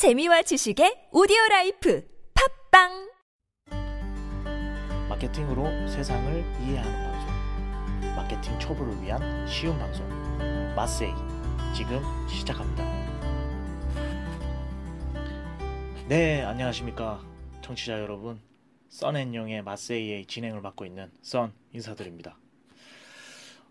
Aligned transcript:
재미와 0.00 0.40
지식의 0.40 1.08
오디오 1.12 1.36
life 1.50 2.02
팟빵! 2.70 3.10
마케팅으로 5.10 5.88
세상을 5.88 6.38
이해하는 6.62 7.10
방송. 7.10 8.16
마케팅 8.16 8.58
초보를 8.58 9.02
위한 9.02 9.46
쉬운 9.46 9.78
방송. 9.78 10.08
마세이. 10.74 11.12
지금 11.76 12.00
시작합니다. 12.26 12.82
네 16.08 16.44
안녕하십니까. 16.44 17.22
청취자 17.60 18.00
여러분. 18.00 18.40
썬앤용의 18.88 19.60
마세이의 19.64 20.24
진행을 20.24 20.62
맡고 20.62 20.86
있는 20.86 21.12
썬 21.20 21.52
인사드립니다. 21.74 22.38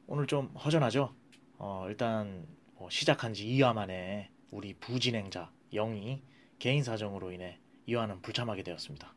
오늘 0.05 0.27
좀 0.27 0.50
허전하죠? 0.64 1.11
어, 1.57 1.86
일단 1.89 2.46
뭐 2.75 2.88
시작한 2.91 3.34
지 3.34 3.48
2화 3.48 3.73
만에 3.73 4.30
우리 4.52 4.75
부진행자 4.75 5.50
영이 5.74 6.22
개인 6.60 6.84
사정으로 6.84 7.32
인해 7.32 7.60
2화는 7.88 8.22
불참하게 8.22 8.64
되었습니다 8.64 9.14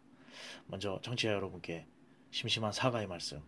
먼저 0.67 1.01
청취자 1.03 1.33
여러분께 1.33 1.87
심심한 2.31 2.73
사과의 2.73 3.07
말씀 3.07 3.43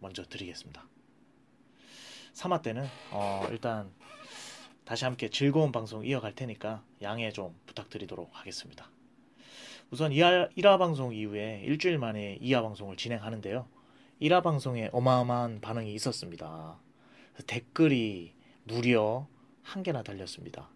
먼저 0.00 0.24
드리겠습니다. 0.24 0.86
3화 2.32 2.62
때는 2.62 2.86
어, 3.10 3.46
일단 3.50 3.92
다시 4.84 5.04
함께 5.04 5.28
즐거운 5.28 5.72
방송 5.72 6.04
이어갈 6.04 6.34
테니까 6.34 6.82
양해 7.02 7.30
좀 7.30 7.54
부탁드리도록 7.66 8.30
하겠습니다. 8.32 8.90
우선 9.90 10.12
1화, 10.12 10.50
1화 10.56 10.78
방송 10.78 11.12
이후에 11.12 11.62
일주일 11.64 11.98
만에 11.98 12.38
2화 12.40 12.62
방송을 12.62 12.96
진행하는데요. 12.96 13.68
1화 14.22 14.42
방송에 14.42 14.88
어마어마한 14.92 15.60
반응이 15.60 15.92
있었습니다. 15.94 16.78
댓글이 17.46 18.34
무려 18.64 19.26
한 19.62 19.82
개나 19.82 20.02
달렸습니다. 20.02 20.70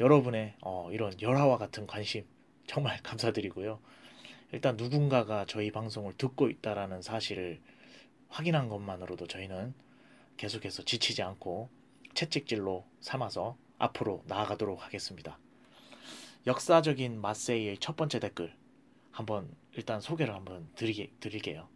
여러분의 0.00 0.54
어, 0.62 0.90
이런 0.90 1.12
열화와 1.20 1.58
같은 1.58 1.86
관심 1.86 2.24
정말 2.66 3.00
감사드리고요. 3.02 3.80
일단 4.52 4.76
누군가가 4.76 5.44
저희 5.46 5.70
방송을 5.70 6.12
듣고 6.14 6.48
있다라는 6.48 7.02
사실을 7.02 7.60
확인한 8.28 8.68
것만으로도 8.68 9.26
저희는 9.26 9.74
계속해서 10.36 10.84
지치지 10.84 11.22
않고 11.22 11.68
채찍질로 12.14 12.84
삼아서 13.00 13.56
앞으로 13.78 14.22
나아가도록 14.26 14.84
하겠습니다. 14.84 15.38
역사적인 16.46 17.20
마세이의 17.20 17.78
첫 17.78 17.96
번째 17.96 18.20
댓글 18.20 18.54
한번 19.10 19.48
일단 19.72 20.00
소개를 20.00 20.34
한번 20.34 20.68
드리게, 20.74 21.10
드릴게요. 21.20 21.68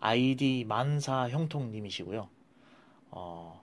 아이디 0.00 0.64
만사 0.66 1.28
형통님이시고요. 1.28 2.28
어, 3.10 3.62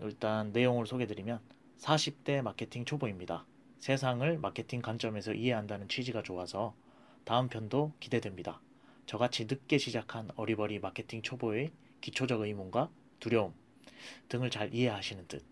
일단 0.00 0.52
내용을 0.52 0.86
소개드리면 0.86 1.40
40대 1.78 2.42
마케팅 2.42 2.84
초보입니다. 2.84 3.46
세상을 3.80 4.38
마케팅 4.38 4.80
관점에서 4.80 5.34
이해한다는 5.34 5.88
취지가 5.88 6.22
좋아서 6.22 6.74
다음 7.24 7.48
편도 7.48 7.92
기대됩니다. 8.00 8.60
저같이 9.06 9.44
늦게 9.44 9.78
시작한 9.78 10.30
어리버리 10.36 10.78
마케팅 10.78 11.20
초보의 11.22 11.72
기초적 12.00 12.40
의문과 12.40 12.90
두려움 13.20 13.52
등을 14.28 14.50
잘 14.50 14.74
이해하시는 14.74 15.28
듯 15.28 15.44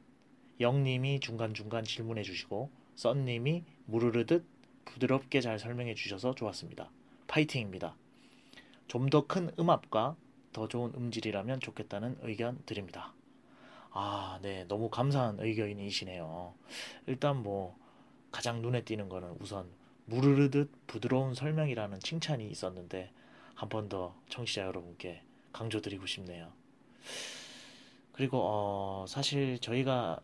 영님이 0.60 1.20
중간중간 1.20 1.84
질문해 1.84 2.22
주시고 2.22 2.70
썬님이 2.94 3.64
무르르듯 3.86 4.44
부드럽게 4.84 5.40
잘 5.40 5.58
설명해 5.58 5.94
주셔서 5.94 6.34
좋았습니다. 6.34 6.90
파이팅입니다. 7.26 7.96
좀 8.88 9.08
더 9.08 9.26
큰 9.26 9.50
음압과 9.58 10.16
더 10.52 10.68
좋은 10.68 10.92
음질이라면 10.94 11.60
좋겠다는 11.60 12.18
의견 12.22 12.62
드립니다. 12.66 13.14
아, 13.92 14.38
네. 14.42 14.64
너무 14.68 14.88
감사한 14.90 15.38
의견이시네요. 15.40 16.54
일단 17.06 17.42
뭐 17.42 17.76
가장 18.30 18.62
눈에 18.62 18.82
띄는 18.84 19.08
거는 19.08 19.36
우선 19.40 19.70
무르르듯 20.06 20.70
부드러운 20.86 21.34
설명이라는 21.34 22.00
칭찬이 22.00 22.48
있었는데 22.50 23.12
한 23.54 23.68
번 23.68 23.88
더 23.88 24.14
청취자 24.28 24.62
여러분께 24.62 25.22
강조드리고 25.52 26.06
싶네요. 26.06 26.52
그리고 28.12 28.38
어, 28.42 29.04
사실 29.08 29.58
저희가 29.58 30.20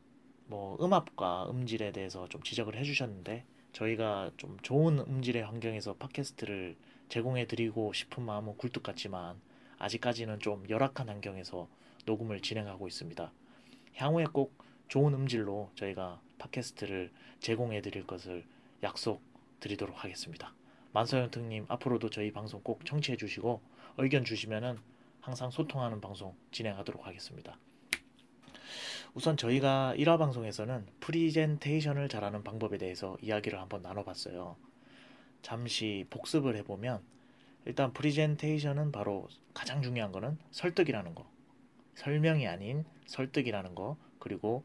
뭐 0.46 0.76
음압과 0.82 1.50
음질에 1.50 1.92
대해서 1.92 2.28
좀 2.28 2.42
지적을 2.42 2.76
해주셨는데 2.76 3.44
저희가 3.72 4.30
좀 4.36 4.56
좋은 4.62 4.98
음질의 4.98 5.44
환경에서 5.44 5.94
팟캐스트를 5.94 6.76
제공해 7.08 7.46
드리고 7.46 7.92
싶은 7.92 8.22
마음은 8.24 8.56
굴뚝 8.56 8.82
같지만 8.82 9.40
아직까지는 9.78 10.40
좀 10.40 10.64
열악한 10.68 11.08
환경에서 11.08 11.68
녹음을 12.06 12.40
진행하고 12.40 12.88
있습니다. 12.88 13.30
향후에 13.98 14.26
꼭 14.32 14.56
좋은 14.86 15.12
음질로 15.12 15.70
저희가 15.74 16.20
팟캐스트를 16.38 17.10
제공해 17.40 17.82
드릴 17.82 18.06
것을 18.06 18.44
약속 18.84 19.20
드리도록 19.58 20.04
하겠습니다. 20.04 20.54
만서영특님 20.92 21.66
앞으로도 21.68 22.08
저희 22.10 22.32
방송 22.32 22.62
꼭 22.62 22.84
청취해 22.84 23.16
주시고 23.16 23.60
의견 23.98 24.24
주시면은 24.24 24.78
항상 25.20 25.50
소통하는 25.50 26.00
방송 26.00 26.36
진행하도록 26.52 27.06
하겠습니다. 27.06 27.58
우선 29.14 29.36
저희가 29.36 29.94
1화 29.96 30.16
방송에서는 30.16 30.86
프리젠테이션을 31.00 32.08
잘하는 32.08 32.44
방법에 32.44 32.78
대해서 32.78 33.16
이야기를 33.20 33.60
한번 33.60 33.82
나눠봤어요. 33.82 34.56
잠시 35.42 36.06
복습을 36.10 36.54
해보면 36.56 37.02
일단 37.64 37.92
프리젠테이션은 37.92 38.92
바로 38.92 39.28
가장 39.54 39.82
중요한 39.82 40.12
거는 40.12 40.38
설득이라는 40.52 41.16
거. 41.16 41.28
설명이 41.98 42.46
아닌 42.46 42.84
설득이라는 43.06 43.74
거. 43.74 43.96
그리고 44.20 44.62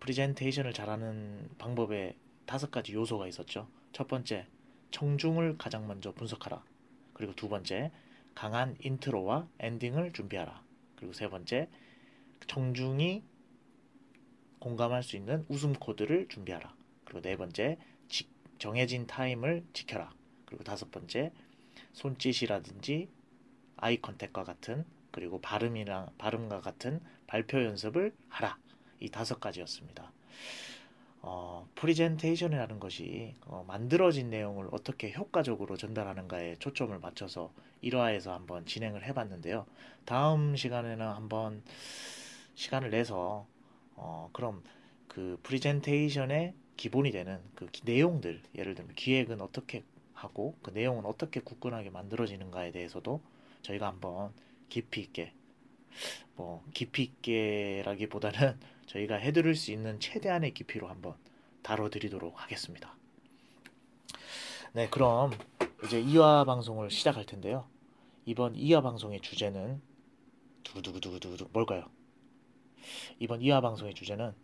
프리젠테이션을 0.00 0.74
잘하는 0.74 1.48
방법에 1.56 2.14
다섯 2.44 2.70
가지 2.70 2.92
요소가 2.92 3.26
있었죠. 3.26 3.68
첫 3.92 4.06
번째, 4.06 4.46
청중을 4.90 5.56
가장 5.56 5.86
먼저 5.86 6.12
분석하라. 6.12 6.62
그리고 7.14 7.34
두 7.34 7.48
번째, 7.48 7.90
강한 8.34 8.76
인트로와 8.82 9.48
엔딩을 9.58 10.12
준비하라. 10.12 10.62
그리고 10.96 11.14
세 11.14 11.28
번째, 11.28 11.68
청중이 12.46 13.22
공감할 14.58 15.02
수 15.02 15.16
있는 15.16 15.46
웃음 15.48 15.72
코드를 15.72 16.28
준비하라. 16.28 16.74
그리고 17.04 17.22
네 17.22 17.36
번째, 17.36 17.78
지, 18.08 18.28
정해진 18.58 19.06
타임을 19.06 19.64
지켜라. 19.72 20.12
그리고 20.44 20.64
다섯 20.64 20.90
번째, 20.90 21.32
손짓이라든지 21.92 23.08
eye 23.76 24.00
contact과 24.02 24.44
같은 24.44 24.84
그리고 25.10 25.40
발음이랑 25.40 26.10
발음과 26.18 26.60
같은 26.60 27.00
발표 27.26 27.62
연습을 27.62 28.14
하라. 28.28 28.58
이 29.00 29.08
다섯 29.10 29.40
가지였습니다. 29.40 30.12
어, 31.20 31.68
프리젠테이션이라는 31.74 32.78
것이 32.80 33.34
어, 33.46 33.64
만들어진 33.66 34.30
내용을 34.30 34.68
어떻게 34.70 35.12
효과적으로 35.12 35.76
전달하는가에 35.76 36.56
초점을 36.56 36.96
맞춰서 36.98 37.52
1화에서 37.82 38.30
한번 38.30 38.66
진행을 38.66 39.04
해봤는데요. 39.04 39.66
다음 40.04 40.56
시간에는 40.56 41.06
한번 41.06 41.62
시간을 42.54 42.90
내서 42.90 43.46
어, 43.94 44.30
그럼 44.32 44.62
그 45.06 45.38
프리젠테이션의 45.42 46.54
기본이 46.76 47.10
되는 47.10 47.40
그 47.56 47.68
내용들, 47.84 48.40
예를 48.54 48.74
들면 48.74 48.94
기획은 48.94 49.40
어떻게 49.40 49.82
하고 50.14 50.56
그 50.62 50.70
내용은 50.70 51.04
어떻게 51.04 51.40
굳건하게 51.40 51.90
만들어지는가에 51.90 52.70
대해서도 52.70 53.20
저희가 53.62 53.86
한번 53.88 54.32
깊이 54.68 55.00
있게 55.00 55.32
뭐 56.36 56.64
깊이 56.72 57.02
있게라기보다는 57.02 58.58
저희가 58.86 59.16
해드릴 59.16 59.54
수 59.54 59.72
있는 59.72 60.00
최대한의 60.00 60.54
깊이로 60.54 60.88
한번 60.88 61.14
다뤄드리도록 61.62 62.40
하겠습니다. 62.42 62.96
네, 64.72 64.88
그럼 64.88 65.32
이제 65.84 66.02
2화 66.02 66.46
방송을 66.46 66.90
시작할 66.90 67.24
텐데요. 67.26 67.68
이번 68.24 68.54
2화 68.54 68.82
방송의 68.82 69.20
주제는 69.20 69.80
두두두두두두 70.62 71.48
뭘까요? 71.52 71.84
이번 73.18 73.40
2화 73.40 73.62
방송의 73.62 73.94
주제는 73.94 74.34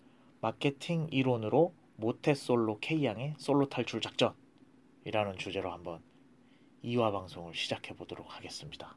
마케팅 0.41 1.09
이론으로 1.11 1.75
모태솔로 1.97 2.81
K양의 2.81 3.35
솔로 3.39 3.69
탈출 3.69 4.01
작전이라는 4.01 5.39
주제로 5.39 5.73
한번 5.73 6.03
2화 6.83 7.13
방송을 7.13 7.55
시작해 7.55 7.95
보도록 7.95 8.35
하겠습니다. 8.37 8.97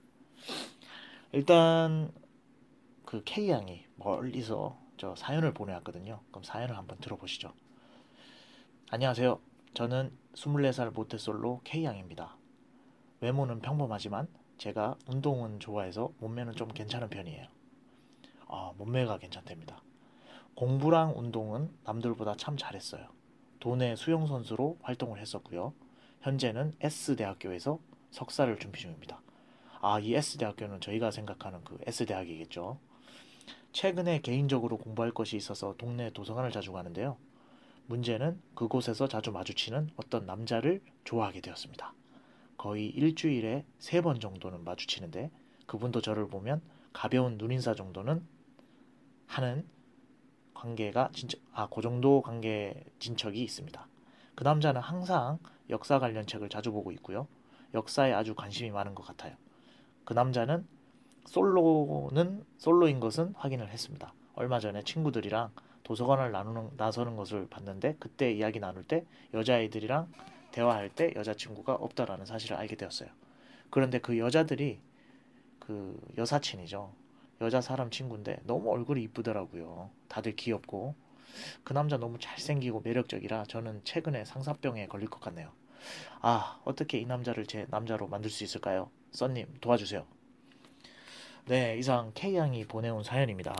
일단 1.33 2.11
그 3.05 3.21
K양이 3.25 3.85
멀리서 3.97 4.77
저 4.97 5.13
사연을 5.15 5.53
보내왔거든요. 5.53 6.21
그럼 6.31 6.43
사연을 6.43 6.77
한번 6.77 6.97
들어보시죠. 6.99 7.53
안녕하세요. 8.89 9.39
저는 9.73 10.11
24살 10.33 10.93
모태솔로 10.93 11.61
K양입니다. 11.65 12.37
외모는 13.19 13.59
평범하지만 13.59 14.27
제가 14.57 14.95
운동은 15.07 15.59
좋아해서 15.59 16.11
몸매는 16.19 16.53
좀 16.53 16.69
괜찮은 16.69 17.09
편이에요. 17.09 17.47
아, 18.47 18.71
몸매가 18.77 19.17
괜찮답니다. 19.19 19.83
공부랑 20.55 21.13
운동은 21.17 21.69
남들보다 21.83 22.35
참 22.37 22.55
잘했어요. 22.57 23.09
도내 23.59 23.95
수영선수로 23.95 24.77
활동을 24.81 25.19
했었고요. 25.19 25.73
현재는 26.21 26.73
S대학교에서 26.79 27.79
석사를 28.11 28.57
준비 28.59 28.79
중입니다. 28.79 29.21
아, 29.81 29.99
이 29.99 30.13
S대학교는 30.15 30.81
저희가 30.81 31.11
생각하는 31.11 31.63
그 31.63 31.77
S대학이겠죠. 31.85 32.79
최근에 33.73 34.21
개인적으로 34.21 34.77
공부할 34.77 35.11
것이 35.11 35.37
있어서 35.37 35.75
동네 35.77 36.11
도서관을 36.11 36.51
자주 36.51 36.71
가는데요. 36.73 37.17
문제는 37.87 38.41
그곳에서 38.55 39.07
자주 39.07 39.31
마주치는 39.31 39.91
어떤 39.97 40.25
남자를 40.25 40.81
좋아하게 41.05 41.41
되었습니다. 41.41 41.93
거의 42.57 42.87
일주일에 42.89 43.65
세 43.79 44.01
번 44.01 44.19
정도는 44.19 44.63
마주치는데 44.63 45.31
그분도 45.67 46.01
저를 46.01 46.27
보면 46.29 46.61
가벼운 46.93 47.37
눈인사 47.37 47.75
정도는 47.75 48.25
하는 49.27 49.67
관계가 50.53 51.11
진짜 51.13 51.37
아 51.53 51.67
그 51.69 51.81
정도 51.81 52.21
관계 52.21 52.83
진척이 52.99 53.41
있습니다. 53.43 53.87
그 54.35 54.43
남자는 54.43 54.81
항상 54.81 55.39
역사 55.69 55.99
관련 55.99 56.25
책을 56.27 56.49
자주 56.49 56.71
보고 56.71 56.91
있고요. 56.93 57.27
역사에 57.73 58.13
아주 58.13 58.35
관심이 58.35 58.71
많은 58.71 58.95
것 58.95 59.03
같아요. 59.05 59.35
그 60.07 60.13
남자는 60.13 60.65
솔로는 61.25 62.45
솔로인 62.59 63.01
것은 63.01 63.33
확인을 63.35 63.69
했습니다. 63.69 64.13
얼마 64.35 64.57
전에 64.57 64.81
친구들이랑 64.83 65.51
도서관을 65.83 66.31
나누는 66.31 66.69
나서는 66.77 67.17
것을 67.17 67.49
봤는데 67.49 67.97
그때 67.99 68.31
이야기 68.31 68.61
나눌 68.61 68.85
때 68.85 69.03
여자아이들이랑 69.33 70.09
대화할 70.53 70.87
때 70.87 71.11
여자친구가 71.13 71.73
없다라는 71.73 72.25
사실을 72.25 72.55
알게 72.55 72.77
되었어요. 72.77 73.09
그런데 73.69 73.99
그 73.99 74.17
여자들이 74.17 74.79
그 75.59 75.99
여사친이죠. 76.17 76.93
여자 77.41 77.59
사람 77.59 77.91
친구인데 77.91 78.39
너무 78.45 78.71
얼굴이 78.71 79.03
이쁘더라고요. 79.03 79.89
다들 80.07 80.37
귀엽고 80.37 80.95
그 81.65 81.73
남자 81.73 81.97
너무 81.97 82.17
잘생기고 82.17 82.79
매력적이라 82.79 83.43
저는 83.43 83.81
최근에 83.83 84.23
상사병에 84.23 84.87
걸릴 84.87 85.09
것 85.09 85.19
같네요. 85.19 85.51
아 86.21 86.59
어떻게 86.65 86.99
이 86.99 87.05
남자를 87.05 87.45
제 87.45 87.65
남자로 87.69 88.07
만들 88.07 88.29
수 88.29 88.43
있을까요? 88.43 88.89
써님 89.11 89.57
도와주세요. 89.61 90.05
네 91.45 91.77
이상 91.77 92.11
K양이 92.13 92.65
보내온 92.65 93.03
사연입니다. 93.03 93.53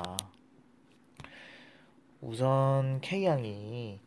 우선 2.21 2.99
K양이 3.01 3.99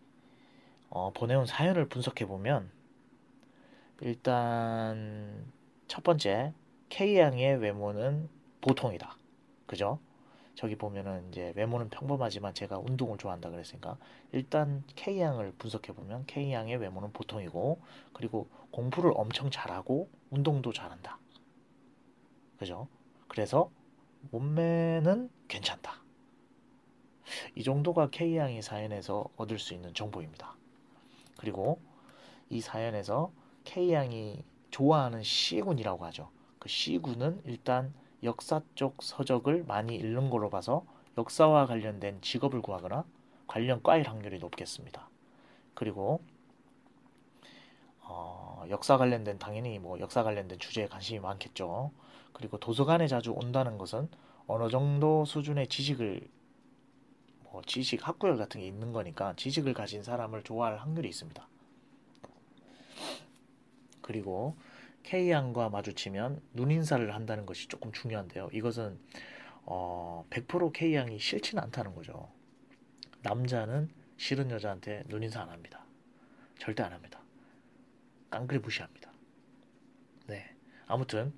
어, 0.91 1.13
보내온 1.13 1.47
사연을 1.47 1.89
분석해 1.89 2.27
보면 2.27 2.71
일단 4.01 5.51
첫 5.87 6.03
번째 6.03 6.53
K양의 6.89 7.59
외모는 7.59 8.29
보통이다. 8.61 9.17
그죠? 9.67 10.01
저기 10.55 10.77
보면은 10.77 11.29
이제 11.29 11.53
외모는 11.57 11.89
평범하지만 11.91 12.55
제가 12.55 12.79
운동을 12.79 13.19
좋아한다 13.19 13.51
그랬으니까 13.51 13.97
일단 14.33 14.85
K양을 14.97 15.53
분석해 15.59 15.93
보면 15.93 16.27
K양의 16.27 16.77
외모는 16.77 17.13
보통이고 17.13 17.81
그리고 18.13 18.49
공부를 18.71 19.13
엄청 19.15 19.51
잘하고 19.51 20.09
운동도 20.31 20.73
잘한다. 20.73 21.19
그죠? 22.59 22.89
그래서 23.29 23.71
몸매는 24.31 25.31
괜찮다. 25.49 26.03
이 27.55 27.63
정도가 27.63 28.11
K양의 28.11 28.63
사연에서 28.63 29.27
얻을 29.37 29.59
수 29.59 29.73
있는 29.73 29.95
정보입니다. 29.95 30.57
그리고 31.39 31.81
이 32.51 32.61
사연에서 32.61 33.33
K양이 33.65 34.45
좋아하는 34.71 35.23
C군이라고 35.23 36.05
하죠. 36.07 36.31
그 36.59 36.69
C군은 36.69 37.41
일단 37.45 37.95
역사 38.23 38.63
쪽 38.75 39.03
서적을 39.03 39.65
많이 39.65 39.97
읽는 39.97 40.31
걸로 40.31 40.51
봐서 40.51 40.85
역사와 41.17 41.67
관련된 41.67 42.21
직업을 42.21 42.63
구하거나 42.63 43.05
관련 43.47 43.83
과일 43.83 44.09
확률이 44.09 44.39
높겠습니다. 44.39 45.09
그리고 45.75 46.21
어, 48.03 48.65
역사 48.71 48.97
관련된 48.97 49.39
당연히 49.39 49.79
뭐 49.79 49.99
역사 50.01 50.23
관련된 50.23 50.59
주제에 50.59 50.87
관심이 50.87 51.21
많겠죠. 51.21 51.91
그리고 52.33 52.59
도서관에 52.59 53.07
자주 53.09 53.33
온다는 53.33 53.79
것은 53.79 54.09
어느 54.47 54.69
정도 54.69 55.25
수준의 55.25 55.69
지식을 55.69 56.29
뭐 57.45 57.63
지식 57.67 58.07
학구열 58.07 58.37
같은 58.37 58.61
게 58.61 58.67
있는 58.67 58.93
거니까 58.93 59.35
지식을 59.37 59.75
가진 59.75 60.03
사람을 60.03 60.43
좋아할 60.43 60.79
확률이 60.79 61.09
있습니다. 61.09 61.47
그리고 64.01 64.57
K양과 65.03 65.71
마주치면 65.71 66.41
눈인사를 66.53 67.15
한다는 67.15 67.47
것이 67.47 67.69
조금 67.69 67.93
중요한데요. 67.93 68.51
이것은 68.53 68.99
어, 69.65 70.25
100% 70.31 70.73
K양이 70.73 71.19
싫지는 71.19 71.63
않다는 71.65 71.95
거죠. 71.95 72.31
남자는 73.23 73.91
싫은 74.17 74.51
여자한테 74.51 75.05
눈인사 75.07 75.43
안 75.43 75.51
합니다. 75.51 75.85
절대 76.59 76.83
안 76.83 76.93
합니다. 76.93 77.21
깡그리 78.31 78.61
무시합니다. 78.61 79.11
네. 80.27 80.55
아무튼 80.87 81.33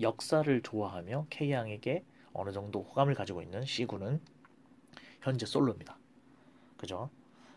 역사를 0.00 0.62
좋아하며 0.62 1.26
K양에게 1.30 2.04
어느 2.32 2.52
정도 2.52 2.82
호감을 2.82 3.14
가지고 3.14 3.42
있는 3.42 3.64
C군은 3.64 4.20
현재 5.20 5.46
솔로입니다. 5.46 5.98
그죠? 6.76 7.10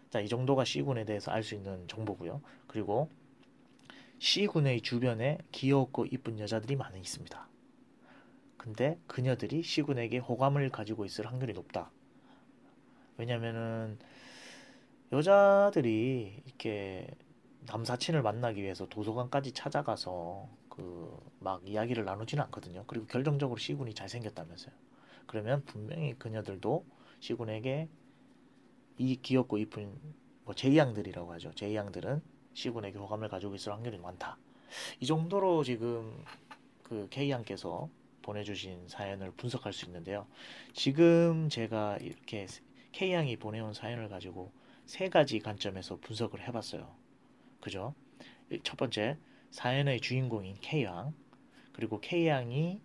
자, 0.10 0.20
이 0.20 0.28
정도가 0.28 0.66
C군에 0.66 1.06
대해서 1.06 1.32
알 1.32 1.44
수 1.44 1.56
있는 1.56 1.88
정보고요. 1.88 2.42
그리고 2.68 3.10
C군의 4.24 4.80
주변에 4.80 5.38
귀엽고 5.52 6.06
이쁜 6.06 6.40
여자들이 6.40 6.78
많이 6.78 6.98
있습니다. 6.98 7.50
근데 8.56 8.98
그녀들이 9.06 9.62
C군에게 9.62 10.20
호감을 10.20 10.70
가지고 10.70 11.04
있을 11.04 11.26
확률이 11.28 11.52
높다. 11.52 11.92
왜냐면은 13.18 14.00
여자들이 15.12 16.42
이렇게 16.46 17.08
남사친을 17.66 18.22
만나기 18.22 18.62
위해서 18.62 18.88
도서관까지 18.88 19.52
찾아가서 19.52 20.48
그 20.70 21.20
막 21.42 21.68
이야기를 21.68 22.06
나누지는 22.06 22.46
않거든요. 22.46 22.86
그리고 22.88 23.06
결정적으로 23.08 23.60
C군이 23.60 23.94
잘생겼다면서요. 23.94 24.74
그러면 25.28 25.66
분명히 25.66 26.14
그녀들도 26.18 26.86
C군에게 27.20 27.90
이 28.98 29.18
귀엽고 29.18 29.58
이쁜 29.58 30.00
뭐 30.46 30.56
제이양들이라고 30.56 31.34
하죠. 31.34 31.52
제이양들은 31.56 32.22
C군에게 32.54 32.98
호감을 32.98 33.30
가지고 33.30 33.56
있을 33.56 33.72
확률이 33.72 33.98
많다. 33.98 34.38
이 35.00 35.06
정도로 35.06 35.64
지금 35.64 36.24
그 36.84 37.08
K양께서 37.10 37.90
보내주신 38.22 38.88
사연을 38.88 39.32
분석할 39.32 39.74
수 39.74 39.86
있는데요. 39.86 40.28
지금 40.74 41.50
제가 41.50 41.98
이렇게 42.02 42.48
K양이 42.92 43.38
보내온 43.38 43.74
사연을 43.74 44.10
가지고 44.10 44.52
세 44.86 45.10
가지 45.10 45.40
관점에서 45.40 45.98
분석을 45.98 46.48
해봤어요. 46.48 46.96
그죠? 47.60 47.94
첫 48.64 48.78
번째, 48.78 49.18
사연의 49.52 50.00
주인공인 50.02 50.58
K양, 50.62 51.14
그리고 51.74 52.00
K양이 52.00 52.82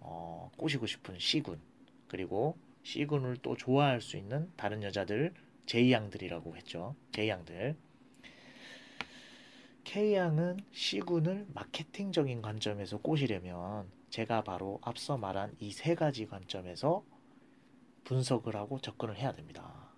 어, 0.00 0.50
꼬시고 0.56 0.86
싶은 0.86 1.18
C군, 1.18 1.60
그리고 2.06 2.56
C군을 2.82 3.38
또 3.42 3.56
좋아할 3.56 4.00
수 4.00 4.16
있는 4.16 4.50
다른 4.56 4.82
여자들, 4.82 5.34
J양들이라고 5.66 6.56
했죠. 6.56 6.94
J양들. 7.12 7.76
K양은 9.88 10.58
C군을 10.70 11.46
마케팅적인 11.54 12.42
관점에서 12.42 12.98
꼬시려면 12.98 13.90
제가 14.10 14.44
바로 14.44 14.78
앞서 14.82 15.16
말한 15.16 15.56
이 15.60 15.72
세 15.72 15.94
가지 15.94 16.26
관점에서 16.26 17.02
분석을 18.04 18.54
하고 18.54 18.78
접근을 18.82 19.16
해야 19.16 19.32
됩니다. 19.32 19.88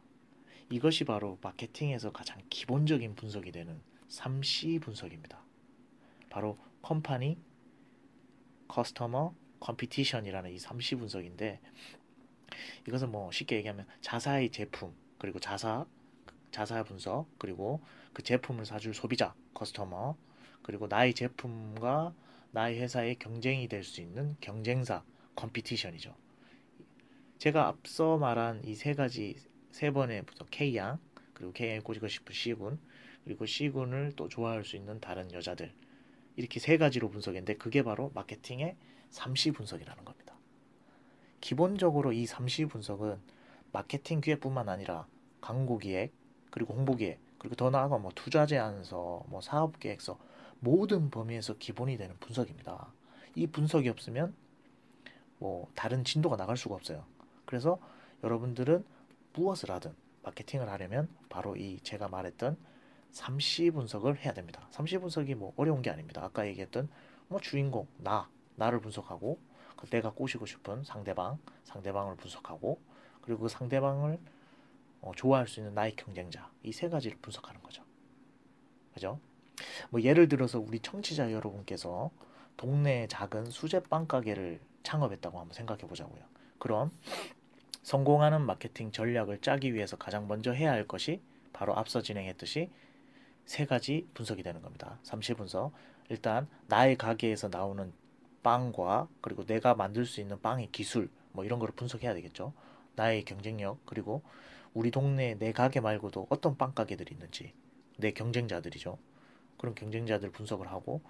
이것이 0.70 1.02
바로 1.02 1.38
마케팅에서 1.42 2.12
가장 2.12 2.40
기본적인 2.50 3.16
분석이 3.16 3.50
되는 3.50 3.82
3C 4.08 4.80
분석입니다. 4.80 5.42
바로 6.30 6.56
company, 6.82 7.36
customer, 8.68 9.34
competition이라는 9.58 10.52
이 10.52 10.56
3C 10.56 11.00
분석인데 11.00 11.60
이것은 12.86 13.10
뭐 13.10 13.32
쉽게 13.32 13.56
얘기하면 13.56 13.88
자사의 14.02 14.50
제품 14.50 14.94
그리고 15.18 15.40
자사 15.40 15.84
자사 16.52 16.84
분석 16.84 17.26
그리고 17.38 17.80
그 18.12 18.22
제품을 18.22 18.66
사줄 18.66 18.94
소비자 18.94 19.34
커스터머 19.60 20.16
그리고 20.62 20.86
나의 20.86 21.12
제품과 21.14 22.14
나의 22.52 22.80
회사의 22.80 23.16
경쟁이 23.16 23.68
될 23.68 23.84
수 23.84 24.00
있는 24.00 24.36
경쟁사 24.40 25.04
컴피티션이죠. 25.36 26.14
제가 27.38 27.68
앞서 27.68 28.16
말한 28.18 28.64
이 28.64 28.74
세 28.74 28.94
가지 28.94 29.36
세 29.70 29.90
번의 29.90 30.22
부서 30.24 30.44
K양 30.50 30.98
그리고 31.34 31.52
K양이 31.52 31.80
꼬시고 31.80 32.08
싶은 32.08 32.34
C군 32.34 32.78
그리고 33.24 33.46
C군을 33.46 34.12
또 34.16 34.28
좋아할 34.28 34.64
수 34.64 34.76
있는 34.76 35.00
다른 35.00 35.30
여자들 35.32 35.72
이렇게 36.36 36.58
세 36.58 36.76
가지로 36.78 37.10
분석했는데 37.10 37.56
그게 37.56 37.82
바로 37.82 38.10
마케팅의 38.14 38.76
3C 39.10 39.54
분석이라는 39.54 40.04
겁니다. 40.04 40.34
기본적으로 41.40 42.12
이 42.12 42.24
3C 42.24 42.68
분석은 42.70 43.18
마케팅 43.72 44.20
기획뿐만 44.20 44.68
아니라 44.68 45.06
광고 45.40 45.78
기획 45.78 46.12
그리고 46.50 46.74
홍보 46.74 46.96
기획 46.96 47.20
그리고 47.40 47.56
더 47.56 47.70
나아가 47.70 47.96
뭐 47.96 48.12
투자 48.14 48.44
제안서 48.44 49.24
뭐 49.26 49.40
사업 49.40 49.80
계획서 49.80 50.18
모든 50.60 51.10
범위에서 51.10 51.54
기본이 51.56 51.96
되는 51.96 52.14
분석입니다. 52.20 52.92
이 53.34 53.46
분석이 53.46 53.88
없으면 53.88 54.34
뭐 55.38 55.66
다른 55.74 56.04
진도가 56.04 56.36
나갈 56.36 56.58
수가 56.58 56.74
없어요. 56.74 57.02
그래서 57.46 57.80
여러분들은 58.22 58.84
무엇을 59.32 59.70
하든 59.70 59.94
마케팅을 60.22 60.68
하려면 60.68 61.08
바로 61.30 61.56
이 61.56 61.80
제가 61.80 62.08
말했던 62.08 62.58
3C 63.12 63.72
분석을 63.72 64.18
해야 64.18 64.34
됩니다. 64.34 64.68
3C 64.72 65.00
분석이 65.00 65.34
뭐 65.34 65.54
어려운 65.56 65.80
게 65.80 65.88
아닙니다. 65.88 66.22
아까 66.22 66.46
얘기했던 66.46 66.90
뭐 67.28 67.40
주인공 67.40 67.88
나 67.96 68.28
나를 68.56 68.80
분석하고 68.80 69.38
그 69.76 69.86
내가 69.88 70.10
꼬시고 70.10 70.44
싶은 70.44 70.84
상대방 70.84 71.38
상대방을 71.64 72.16
분석하고 72.16 72.78
그리고 73.22 73.40
그 73.40 73.48
상대방을 73.48 74.18
어, 75.00 75.12
좋아할 75.16 75.48
수 75.48 75.60
있는 75.60 75.74
나의 75.74 75.96
경쟁자 75.96 76.50
이 76.62 76.72
세 76.72 76.88
가지를 76.88 77.18
분석하는 77.22 77.62
거죠. 77.62 77.82
그죠? 78.94 79.18
뭐 79.90 80.02
예를 80.02 80.28
들어서 80.28 80.58
우리 80.58 80.80
청취자 80.80 81.32
여러분께서 81.32 82.10
동네 82.56 83.06
작은 83.08 83.50
수제빵 83.50 84.06
가게를 84.06 84.60
창업했다고 84.82 85.38
한번 85.38 85.54
생각해 85.54 85.82
보자고요. 85.82 86.22
그럼 86.58 86.90
성공하는 87.82 88.42
마케팅 88.42 88.92
전략을 88.92 89.40
짜기 89.40 89.74
위해서 89.74 89.96
가장 89.96 90.28
먼저 90.28 90.52
해야 90.52 90.70
할 90.72 90.86
것이 90.86 91.22
바로 91.52 91.76
앞서 91.76 92.02
진행했듯이 92.02 92.70
세 93.46 93.64
가지 93.66 94.06
분석이 94.14 94.42
되는 94.42 94.60
겁니다. 94.62 94.98
삼시 95.02 95.34
분석. 95.34 95.72
일단 96.08 96.48
나의 96.66 96.96
가게에서 96.96 97.48
나오는 97.48 97.92
빵과 98.42 99.08
그리고 99.20 99.44
내가 99.44 99.74
만들 99.74 100.06
수 100.06 100.20
있는 100.20 100.40
빵의 100.40 100.68
기술 100.72 101.10
뭐 101.32 101.44
이런 101.44 101.58
거를 101.58 101.74
분석해야 101.74 102.14
되겠죠. 102.14 102.52
나의 102.96 103.24
경쟁력 103.24 103.78
그리고 103.86 104.22
우리 104.74 104.90
동네 104.90 105.34
내 105.34 105.52
가게 105.52 105.80
말고도 105.80 106.26
어떤 106.30 106.56
빵 106.56 106.74
가게들이 106.74 107.12
있는지 107.12 107.52
내 107.96 108.12
경쟁자들이죠. 108.12 108.98
그런 109.58 109.74
경쟁자들 109.74 110.30
분석을 110.30 110.68
하고 110.68 111.02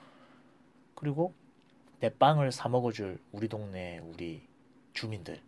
그리고 0.95 1.35
내 2.01 2.09
빵을 2.11 2.53
사 2.53 2.69
먹어줄 2.69 3.19
우리 3.33 3.49
동네 3.49 3.99
우리 3.99 4.43
주민들 4.93 5.41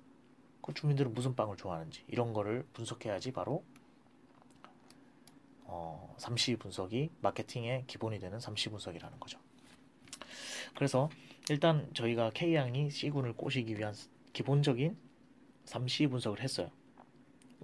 그 0.60 0.72
주민들은 0.72 1.12
무슨 1.14 1.34
빵을 1.34 1.56
좋아하는지 1.56 2.04
이런 2.06 2.32
거를 2.32 2.64
분석해야지 2.72 3.32
바로 3.32 3.64
어, 5.64 6.14
삼시 6.18 6.56
분석이 6.56 7.10
마케팅의 7.20 7.84
기본이 7.86 8.18
되는 8.18 8.38
삼시 8.38 8.68
분석이라는 8.68 9.18
거죠. 9.18 9.38
그래서 10.74 11.10
일단 11.50 11.90
저희가 11.94 12.30
K양이 12.30 12.90
C군을 12.90 13.32
꼬시기 13.32 13.76
위한 13.76 13.94
기본적인 14.32 14.96
삼시 15.64 16.06
분석을 16.06 16.40
했어요. 16.40 16.70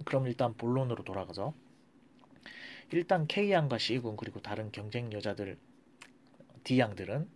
그럼 0.05 0.27
일단 0.27 0.53
본론으로 0.55 1.03
돌아가서 1.03 1.53
일단 2.91 3.27
K양과 3.27 3.77
C군 3.77 4.17
그리고 4.17 4.41
다른 4.41 4.71
경쟁 4.71 5.11
여자들 5.13 5.57
D양들은 6.63 7.27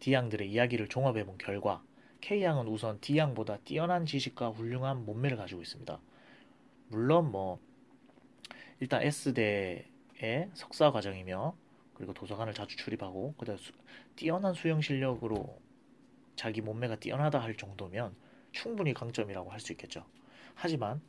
D양들의 0.00 0.50
이야기를 0.50 0.88
종합해 0.88 1.24
본 1.24 1.36
결과 1.38 1.82
K양은 2.20 2.68
우선 2.68 3.00
D양보다 3.00 3.58
뛰어난 3.58 4.06
지식과 4.06 4.50
훌륭한 4.50 5.04
몸매를 5.04 5.36
가지고 5.36 5.62
있습니다. 5.62 6.00
물론 6.88 7.30
뭐 7.30 7.58
일단 8.80 9.02
S대의 9.02 10.50
석사 10.54 10.90
과정이며 10.90 11.54
그리고 11.94 12.14
도서관을 12.14 12.54
자주 12.54 12.76
출입하고 12.76 13.34
그다음 13.36 13.58
수, 13.58 13.72
뛰어난 14.16 14.54
수영 14.54 14.80
실력으로 14.80 15.60
자기 16.36 16.60
몸매가 16.62 16.96
뛰어나다 16.96 17.40
할 17.40 17.56
정도면 17.56 18.14
충분히 18.52 18.94
강점이라고 18.94 19.50
할 19.50 19.60
수 19.60 19.72
있겠죠. 19.72 20.06
하지만 20.54 21.00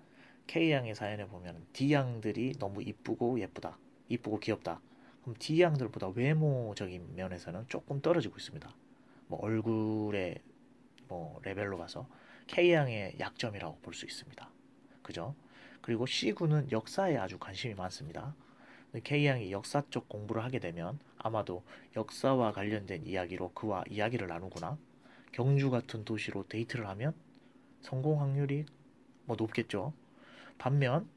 K양의 0.52 0.96
사연에 0.96 1.26
보면 1.28 1.66
D양들이 1.72 2.56
너무 2.60 2.84
이쁘고 2.84 3.40
예쁘다. 3.40 3.78
이쁘고 4.10 4.42
귀엽다. 4.42 4.82
그럼 5.22 5.38
D양들보다 5.40 6.10
외모적인 6.10 7.16
면에서는 7.16 7.68
조금 7.70 8.02
떨어지고 8.02 8.36
있습니다. 8.36 8.70
뭐 9.28 9.40
얼굴의 9.42 10.40
뭐 11.08 11.40
레벨로 11.42 11.78
봐서 11.78 12.06
K양의 12.48 13.16
약점이라고 13.18 13.78
볼 13.80 13.94
수 13.94 14.06
있습니다. 14.06 14.50
그죠? 15.02 15.36
그리고 15.82 16.06
C군은 16.06 16.70
역사에 16.70 17.16
아주 17.16 17.40
관심이 17.40 17.74
많습니다. 17.74 18.36
K양이 19.06 19.54
역사 19.54 19.82
쪽 19.90 20.10
공부를 20.10 20.44
하게 20.44 20.60
되면 20.60 21.00
아마도 21.18 21.64
역사와 21.96 22.52
관련된 22.52 23.06
이야기로 23.06 23.54
그와 23.54 23.86
이야기를 23.90 24.28
나누거나 24.28 24.78
경주 25.32 25.70
같은 25.72 26.04
도시로 26.04 26.46
데이트를 26.50 26.90
하면 26.90 27.14
성공 27.80 28.20
확률이 28.20 28.66
뭐 29.24 29.38
높겠죠. 29.38 29.94
반면 30.62 31.10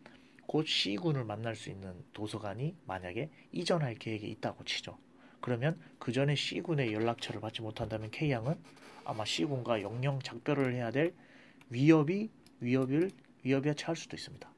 곧 0.46 0.66
C군을 0.66 1.24
만날 1.24 1.54
수 1.54 1.68
있는 1.68 2.02
도서관이 2.14 2.76
만약에 2.86 3.28
이전할 3.52 3.96
계획이 3.96 4.26
있다고 4.30 4.64
치죠. 4.64 4.96
그러면 5.42 5.78
그 5.98 6.12
전에 6.12 6.34
C군의 6.34 6.94
연락처를 6.94 7.42
받지 7.42 7.60
못한다면 7.60 8.10
K양은 8.10 8.54
아마 9.04 9.26
C군과 9.26 9.82
영영 9.82 10.20
작별을 10.20 10.72
해야 10.72 10.90
될 10.90 11.12
위협이 11.68 12.30
위협을 12.60 13.10
위협에 13.42 13.74
처할 13.74 13.96
수도 13.96 14.16
있습니다. 14.16 14.50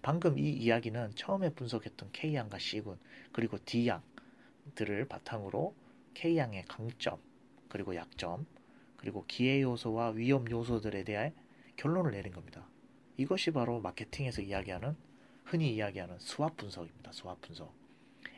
방금 0.00 0.38
이 0.38 0.52
이야기는 0.52 1.14
처음에 1.14 1.50
분석했던 1.50 2.08
K양과 2.12 2.58
C군 2.58 2.98
그리고 3.30 3.58
D양들을 3.62 5.04
바탕으로 5.06 5.74
K양의 6.14 6.64
강점 6.66 7.18
그리고 7.68 7.94
약점 7.94 8.46
그리고 8.96 9.26
기회 9.28 9.60
요소와 9.60 10.12
위험 10.12 10.50
요소들에 10.50 11.04
대해 11.04 11.34
결론을 11.76 12.12
내린 12.12 12.32
겁니다. 12.32 12.66
이것이 13.18 13.50
바로 13.50 13.80
마케팅에서 13.80 14.42
이야기하는 14.42 14.96
흔히 15.44 15.74
이야기하는 15.74 16.18
수압 16.20 16.56
분석입니다. 16.56 17.12
수압 17.12 17.40
분석. 17.42 17.74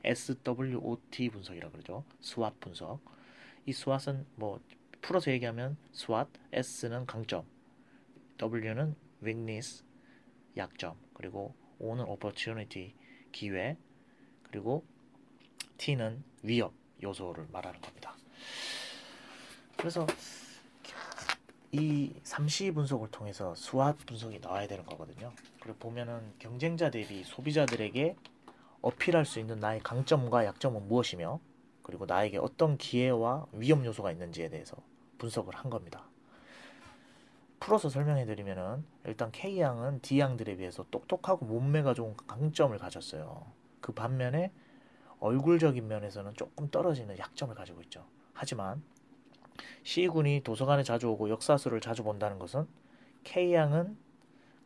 SWOT 0.02 1.28
분석이라 1.28 1.70
그러죠. 1.70 2.04
수압 2.20 2.58
분석. 2.60 3.00
이 3.66 3.72
수압은 3.72 4.26
뭐 4.36 4.58
풀어서 5.02 5.30
얘기하면 5.30 5.76
SWOT, 5.94 6.30
S는 6.52 7.04
강점, 7.04 7.44
W는 8.40 8.96
weakness, 9.22 9.84
약점, 10.56 10.96
그리고 11.12 11.54
O는 11.78 12.06
opportunity, 12.06 12.94
기회, 13.32 13.76
그리고 14.44 14.84
T는 15.76 16.24
위협 16.42 16.72
요소를 17.02 17.48
말하는 17.52 17.80
겁니다. 17.82 18.16
그래서 19.76 20.06
이 21.72 22.12
삼시 22.24 22.72
분석을 22.72 23.10
통해서 23.10 23.54
수압 23.54 23.98
분석이 24.04 24.40
나와야 24.40 24.66
되는 24.66 24.84
거거든요. 24.84 25.32
그리고 25.60 25.78
보면은 25.78 26.32
경쟁자 26.38 26.90
대비 26.90 27.22
소비자들에게 27.22 28.16
어필할 28.82 29.24
수 29.24 29.38
있는 29.38 29.60
나의 29.60 29.80
강점과 29.80 30.46
약점은 30.46 30.88
무엇이며 30.88 31.38
그리고 31.82 32.06
나에게 32.06 32.38
어떤 32.38 32.76
기회와 32.76 33.46
위험 33.52 33.84
요소가 33.84 34.10
있는지에 34.10 34.48
대해서 34.48 34.76
분석을 35.18 35.54
한 35.54 35.70
겁니다. 35.70 36.04
풀어서 37.60 37.88
설명해 37.88 38.24
드리면은 38.24 38.84
일단 39.04 39.30
K양은 39.30 40.00
D양들에 40.00 40.56
비해서 40.56 40.84
똑똑하고 40.90 41.44
몸매가 41.44 41.94
좋은 41.94 42.16
강점을 42.16 42.76
가졌어요. 42.78 43.46
그 43.80 43.92
반면에 43.92 44.50
얼굴적인 45.20 45.86
면에서는 45.86 46.34
조금 46.34 46.68
떨어지는 46.70 47.18
약점을 47.18 47.54
가지고 47.54 47.82
있죠. 47.82 48.06
하지만 48.32 48.82
C군이 49.84 50.42
도서관에 50.42 50.82
자주 50.82 51.08
오고 51.08 51.30
역사서를 51.30 51.80
자주 51.80 52.02
본다는 52.02 52.38
것은 52.38 52.66
K양은 53.24 53.96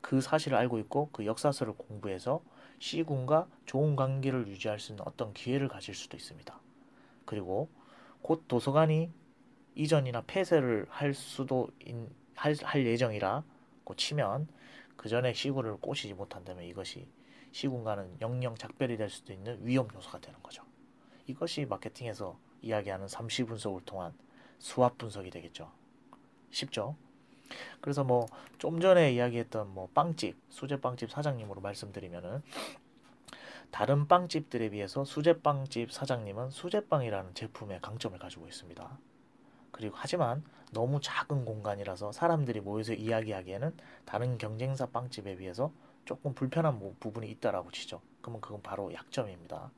그 0.00 0.20
사실을 0.20 0.58
알고 0.58 0.78
있고 0.80 1.08
그 1.12 1.24
역사서를 1.24 1.74
공부해서 1.74 2.42
C군과 2.78 3.48
좋은 3.66 3.96
관계를 3.96 4.48
유지할 4.48 4.78
수 4.78 4.92
있는 4.92 5.04
어떤 5.06 5.32
기회를 5.32 5.68
가질 5.68 5.94
수도 5.94 6.16
있습니다. 6.16 6.60
그리고 7.24 7.70
곧 8.20 8.46
도서관이 8.48 9.10
이전이나 9.74 10.22
폐쇄를 10.26 10.86
할 10.88 11.14
수도 11.14 11.68
인, 11.80 12.08
할, 12.34 12.54
할 12.62 12.86
예정이라고 12.86 13.94
치면 13.96 14.48
그 14.96 15.08
전에 15.08 15.32
C군을 15.32 15.78
꼬시지 15.78 16.14
못한다면 16.14 16.64
이것이 16.64 17.08
C군과는 17.52 18.18
영영 18.20 18.56
작별이 18.56 18.96
될 18.96 19.08
수도 19.08 19.32
있는 19.32 19.58
위험 19.64 19.88
요소가 19.94 20.20
되는 20.20 20.42
거죠. 20.42 20.62
이것이 21.26 21.64
마케팅에서 21.66 22.38
이야기하는 22.62 23.08
삼시 23.08 23.44
분석을 23.44 23.82
통한 23.84 24.12
수압 24.64 24.96
분석이 24.96 25.30
되겠죠. 25.30 25.70
쉽죠? 26.50 26.96
그래서 27.80 28.02
뭐 28.02 28.26
좀 28.64 28.80
전에 28.80 29.12
이야기했던 29.12 29.74
뭐 29.74 29.90
빵집, 29.92 30.38
수제 30.48 30.80
빵집 30.80 31.10
사장님으로 31.10 31.60
말씀드리면은 31.60 32.42
다른 33.70 34.08
빵집들에 34.08 34.70
비해서 34.70 35.04
수제 35.04 35.42
빵집 35.42 35.92
사장님은 35.92 36.48
수제빵이라는 36.48 37.34
제품의 37.34 37.82
강점을 37.82 38.18
가지고 38.18 38.46
있습니다. 38.48 38.98
그리고 39.70 39.96
하지만 39.98 40.42
너무 40.72 40.98
작은 41.02 41.44
공간이라서 41.44 42.12
사람들이 42.12 42.60
모여서 42.60 42.94
이야기하기에는 42.94 43.76
다른 44.06 44.38
경쟁사 44.38 44.86
빵집에 44.86 45.36
비해서 45.36 45.70
조금 46.06 46.32
불편한 46.32 46.80
부분이 47.00 47.28
있다라고 47.32 47.70
치죠. 47.70 48.00
그러면 48.22 48.40
그건 48.40 48.62
바로 48.62 48.94
약점입니다. 48.94 49.70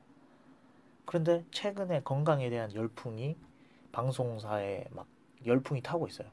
그런데 1.05 1.43
최근에 1.51 2.03
건강에 2.03 2.49
대한 2.49 2.73
열풍이 2.73 3.35
방송사에 3.91 4.85
막 4.91 5.07
열풍이 5.45 5.81
타고 5.81 6.07
있어요. 6.07 6.29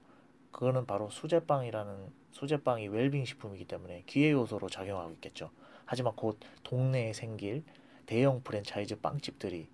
그거는 0.50 0.87
바로 0.87 1.11
수제빵이라는 1.11 2.12
수제빵이 2.32 2.88
웰빙 2.88 3.25
식품이기 3.25 3.64
때문에 3.66 4.04
기회 4.06 4.32
요소로 4.32 4.68
작용하고 4.68 5.12
있겠죠. 5.12 5.50
하지만 5.84 6.14
곧 6.16 6.38
동네에 6.62 7.12
생길 7.12 7.64
대형 8.06 8.42
프랜차이즈 8.42 9.00
빵집들이 9.00 9.68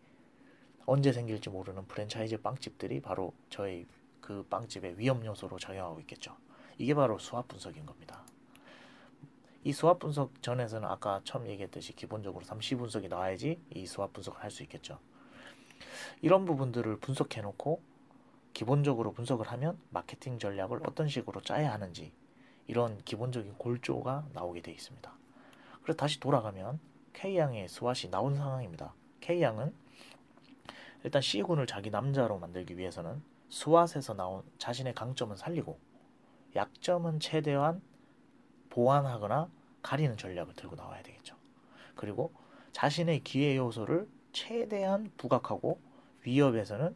언제 0.86 1.12
생길지 1.12 1.50
모르는 1.50 1.86
프랜차이즈 1.86 2.40
빵집들이 2.40 3.00
바로 3.00 3.32
저희 3.48 3.86
그 4.20 4.44
빵집의 4.48 4.98
위험 4.98 5.24
요소로 5.24 5.58
작용하고 5.58 6.00
있겠죠. 6.00 6.36
이게 6.78 6.94
바로 6.94 7.18
수압 7.18 7.48
분석인 7.48 7.84
겁니다. 7.86 8.24
이 9.62 9.72
수압 9.72 9.98
분석 9.98 10.42
전에서는 10.42 10.88
아까 10.88 11.20
처음 11.24 11.46
얘기했듯이 11.46 11.94
기본적으로 11.94 12.44
삼시 12.44 12.74
분석이 12.76 13.08
나와야지 13.08 13.60
이 13.74 13.86
수압 13.86 14.12
분석을 14.12 14.42
할 14.42 14.50
수 14.50 14.62
있겠죠. 14.62 14.98
이런 16.22 16.44
부분들을 16.44 16.98
분석해 16.98 17.40
놓고 17.42 17.80
기본적으로 18.52 19.12
분석을 19.12 19.46
하면 19.48 19.78
마케팅 19.90 20.38
전략을 20.38 20.80
어떤 20.86 21.08
식으로 21.08 21.40
짜야 21.42 21.72
하는지 21.72 22.12
이런 22.66 22.98
기본적인 23.04 23.54
골조가 23.58 24.26
나오게 24.32 24.62
되어 24.62 24.74
있습니다. 24.74 25.12
그래서 25.82 25.96
다시 25.96 26.20
돌아가면 26.20 26.78
K양의 27.14 27.68
스왓이 27.68 28.10
나온 28.10 28.36
상황입니다. 28.36 28.94
K양은 29.20 29.74
일단 31.04 31.22
C군을 31.22 31.66
자기 31.66 31.90
남자로 31.90 32.38
만들기 32.38 32.76
위해서는 32.76 33.22
스왓에서 33.50 34.14
나온 34.14 34.42
자신의 34.58 34.94
강점은 34.94 35.36
살리고 35.36 35.78
약점은 36.54 37.20
최대한 37.20 37.80
보완하거나 38.70 39.50
가리는 39.82 40.16
전략을 40.16 40.54
들고 40.54 40.76
나와야 40.76 41.02
되겠죠. 41.02 41.36
그리고 41.94 42.32
자신의 42.72 43.20
기회 43.24 43.56
요소를 43.56 44.08
최대한 44.32 45.10
부각하고 45.16 45.78
위협에서는 46.22 46.94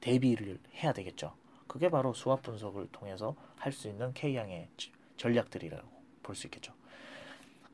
대비를 0.00 0.58
해야 0.74 0.92
되겠죠. 0.92 1.34
그게 1.66 1.88
바로 1.88 2.12
수학 2.12 2.42
분석을 2.42 2.88
통해서 2.92 3.34
할 3.56 3.72
수 3.72 3.88
있는 3.88 4.12
K양의 4.14 4.68
전략들이라고 5.16 5.88
볼 6.22 6.34
수 6.34 6.46
있겠죠. 6.46 6.72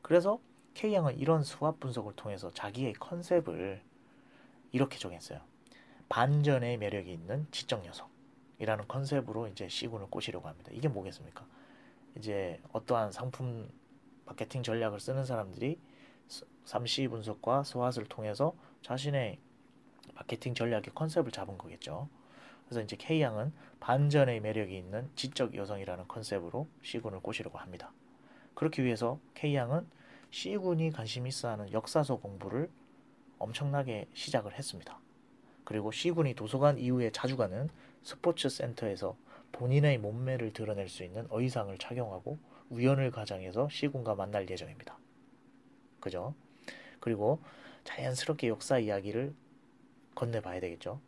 그래서 0.01 0.39
K양은 0.73 1.17
이런 1.17 1.43
수학 1.43 1.79
분석을 1.79 2.13
통해서 2.15 2.51
자기의 2.51 2.93
컨셉을 2.93 3.81
이렇게 4.71 4.97
정했어요. 4.97 5.39
반전의 6.09 6.77
매력이 6.77 7.11
있는 7.11 7.47
지적 7.51 7.83
녀석이라는 7.83 8.87
컨셉으로 8.87 9.47
이제 9.47 9.67
C군을 9.67 10.07
꼬시려고 10.09 10.47
합니다. 10.47 10.71
이게 10.73 10.87
뭐겠습니까? 10.87 11.45
이제 12.17 12.61
어떠한 12.73 13.11
상품 13.11 13.69
마케팅 14.25 14.63
전략을 14.63 14.99
쓰는 14.99 15.25
사람들이 15.25 15.79
3C 16.65 17.09
분석과 17.09 17.63
스왓을 17.63 18.07
통해서 18.09 18.53
자신의 18.81 19.39
마케팅 20.15 20.53
전략의 20.53 20.93
컨셉을 20.95 21.31
잡은 21.31 21.57
거겠죠. 21.57 22.09
그래서 22.65 22.81
이제 22.81 22.97
K양은 22.97 23.53
반전의 23.79 24.41
매력이 24.41 24.77
있는 24.77 25.09
지적 25.15 25.55
여성이라는 25.55 26.07
컨셉으로 26.07 26.67
C군을 26.83 27.21
꼬시려고 27.21 27.57
합니다. 27.57 27.91
그렇기 28.55 28.83
위해서 28.83 29.19
K양은 29.35 29.87
C군이 30.31 30.91
관심 30.91 31.27
있어 31.27 31.49
하는 31.49 31.71
역사서 31.71 32.17
공부를 32.17 32.69
엄청나게 33.39 34.07
시작을 34.13 34.53
했습니다. 34.53 34.99
그리고 35.63 35.91
C군이 35.91 36.33
도서관 36.33 36.77
이후에 36.77 37.11
자주 37.11 37.37
가는 37.37 37.69
스포츠 38.01 38.49
센터에서 38.49 39.15
본인의 39.51 39.99
몸매를 39.99 40.53
드러낼 40.53 40.89
수 40.89 41.03
있는 41.03 41.27
의상을 41.29 41.77
착용하고 41.77 42.37
우연을 42.69 43.11
가장해서 43.11 43.69
C군과 43.69 44.15
만날 44.15 44.49
예정입니다. 44.49 44.97
그죠? 45.99 46.33
그리고 46.99 47.39
자연스럽게 47.83 48.47
역사 48.47 48.79
이야기를 48.79 49.33
건네봐야 50.15 50.59
되겠죠. 50.59 50.99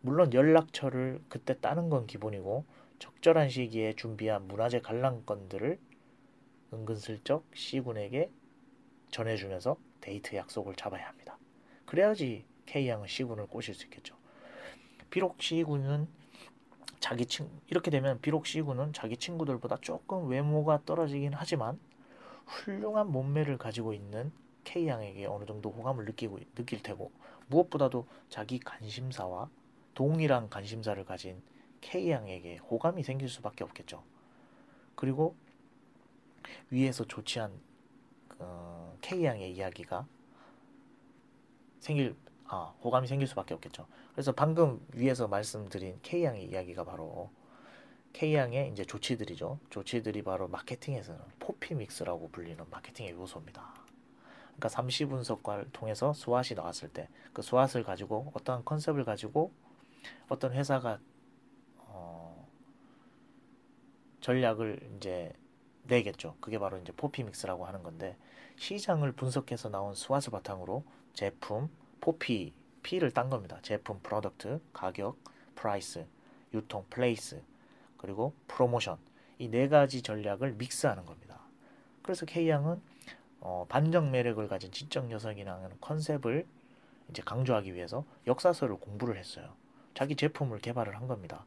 물론 0.00 0.32
연락처를 0.32 1.20
그때 1.28 1.58
따는 1.60 1.90
건 1.90 2.06
기본이고 2.06 2.64
적절한 2.98 3.48
시기에 3.48 3.94
준비한 3.94 4.46
문화재 4.46 4.80
관람권들을 4.80 5.78
은근슬쩍 6.72 7.44
C군에게 7.54 8.30
전해주면서 9.10 9.76
데이트 10.00 10.36
약속을 10.36 10.76
잡아야 10.76 11.08
합니다. 11.08 11.38
그래야지 11.86 12.44
K양은 12.66 13.08
C군을 13.08 13.46
꼬실 13.48 13.74
수 13.74 13.84
있겠죠. 13.84 14.16
비록 15.10 15.42
C군은 15.42 16.08
자기 17.00 17.26
친 17.26 17.50
이렇게 17.66 17.90
되면 17.90 18.20
비록 18.20 18.46
C군은 18.46 18.92
자기 18.92 19.16
친구들보다 19.16 19.78
조금 19.80 20.28
외모가 20.28 20.80
떨어지긴 20.84 21.32
하지만 21.34 21.78
훌륭한 22.50 23.10
몸매를 23.10 23.58
가지고 23.58 23.92
있는 23.92 24.32
K양에게 24.64 25.26
어느 25.26 25.44
정도 25.46 25.70
호감을 25.70 26.04
느끼고 26.04 26.38
느낄 26.54 26.82
테고 26.82 27.12
무엇보다도 27.46 28.06
자기 28.28 28.58
관심사와 28.58 29.48
동일한 29.94 30.50
관심사를 30.50 31.02
가진 31.04 31.42
K양에게 31.80 32.58
호감이 32.58 33.02
생길 33.02 33.28
수밖에 33.28 33.64
없겠죠. 33.64 34.02
그리고 34.94 35.34
위에서 36.70 37.04
조치한 37.04 37.52
어, 38.38 38.96
K양의 39.00 39.54
이야기가 39.54 40.06
생길 41.78 42.16
아, 42.46 42.74
호감이 42.82 43.06
생길 43.06 43.28
수밖에 43.28 43.54
없겠죠. 43.54 43.86
그래서 44.12 44.32
방금 44.32 44.84
위에서 44.92 45.28
말씀드린 45.28 45.98
K양의 46.02 46.46
이야기가 46.46 46.84
바로 46.84 47.30
K양의 48.12 48.70
이제 48.72 48.84
조치들이죠. 48.84 49.58
조치들이 49.70 50.22
바로 50.22 50.48
마케팅에서는 50.48 51.20
포피믹스라고 51.38 52.30
불리는 52.30 52.64
마케팅의 52.70 53.12
요소입니다. 53.12 53.74
그러니까 54.44 54.68
삼시 54.68 55.06
분석과를 55.06 55.70
통해서 55.72 56.12
스왓이 56.12 56.54
나왔을 56.54 56.90
때그 56.90 57.42
스왓을 57.42 57.84
가지고 57.84 58.30
어떠한 58.34 58.64
컨셉을 58.64 59.04
가지고 59.04 59.52
어떤 60.28 60.52
회사가 60.52 60.98
어, 61.78 62.46
전략을 64.20 64.90
이제 64.96 65.32
내겠죠. 65.84 66.36
그게 66.40 66.58
바로 66.58 66.78
이제 66.78 66.92
포피믹스라고 66.92 67.64
하는 67.64 67.82
건데 67.82 68.16
시장을 68.56 69.12
분석해서 69.12 69.70
나온 69.70 69.94
SWOT을 69.94 70.30
바탕으로 70.30 70.84
제품, 71.14 71.70
포피, 72.00 72.52
P를 72.82 73.10
딴 73.10 73.30
겁니다. 73.30 73.58
제품, 73.62 74.00
product, 74.02 74.60
가격, 74.72 75.18
price, 75.54 76.06
유통, 76.52 76.84
place, 76.90 77.42
그리고 78.00 78.32
프로모션 78.48 78.96
이 79.38 79.48
네 79.48 79.68
가지 79.68 80.00
전략을 80.02 80.52
믹스하는 80.52 81.04
겁니다. 81.04 81.38
그래서 82.02 82.24
K양은 82.24 82.80
어, 83.40 83.66
반전 83.68 84.10
매력을 84.10 84.46
가진 84.48 84.72
지적 84.72 85.06
여성이라는 85.06 85.70
컨셉을 85.80 86.46
이제 87.10 87.22
강조하기 87.22 87.74
위해서 87.74 88.04
역사서를 88.26 88.76
공부를 88.76 89.18
했어요. 89.18 89.54
자기 89.94 90.16
제품을 90.16 90.60
개발을 90.60 90.96
한 90.96 91.08
겁니다. 91.08 91.44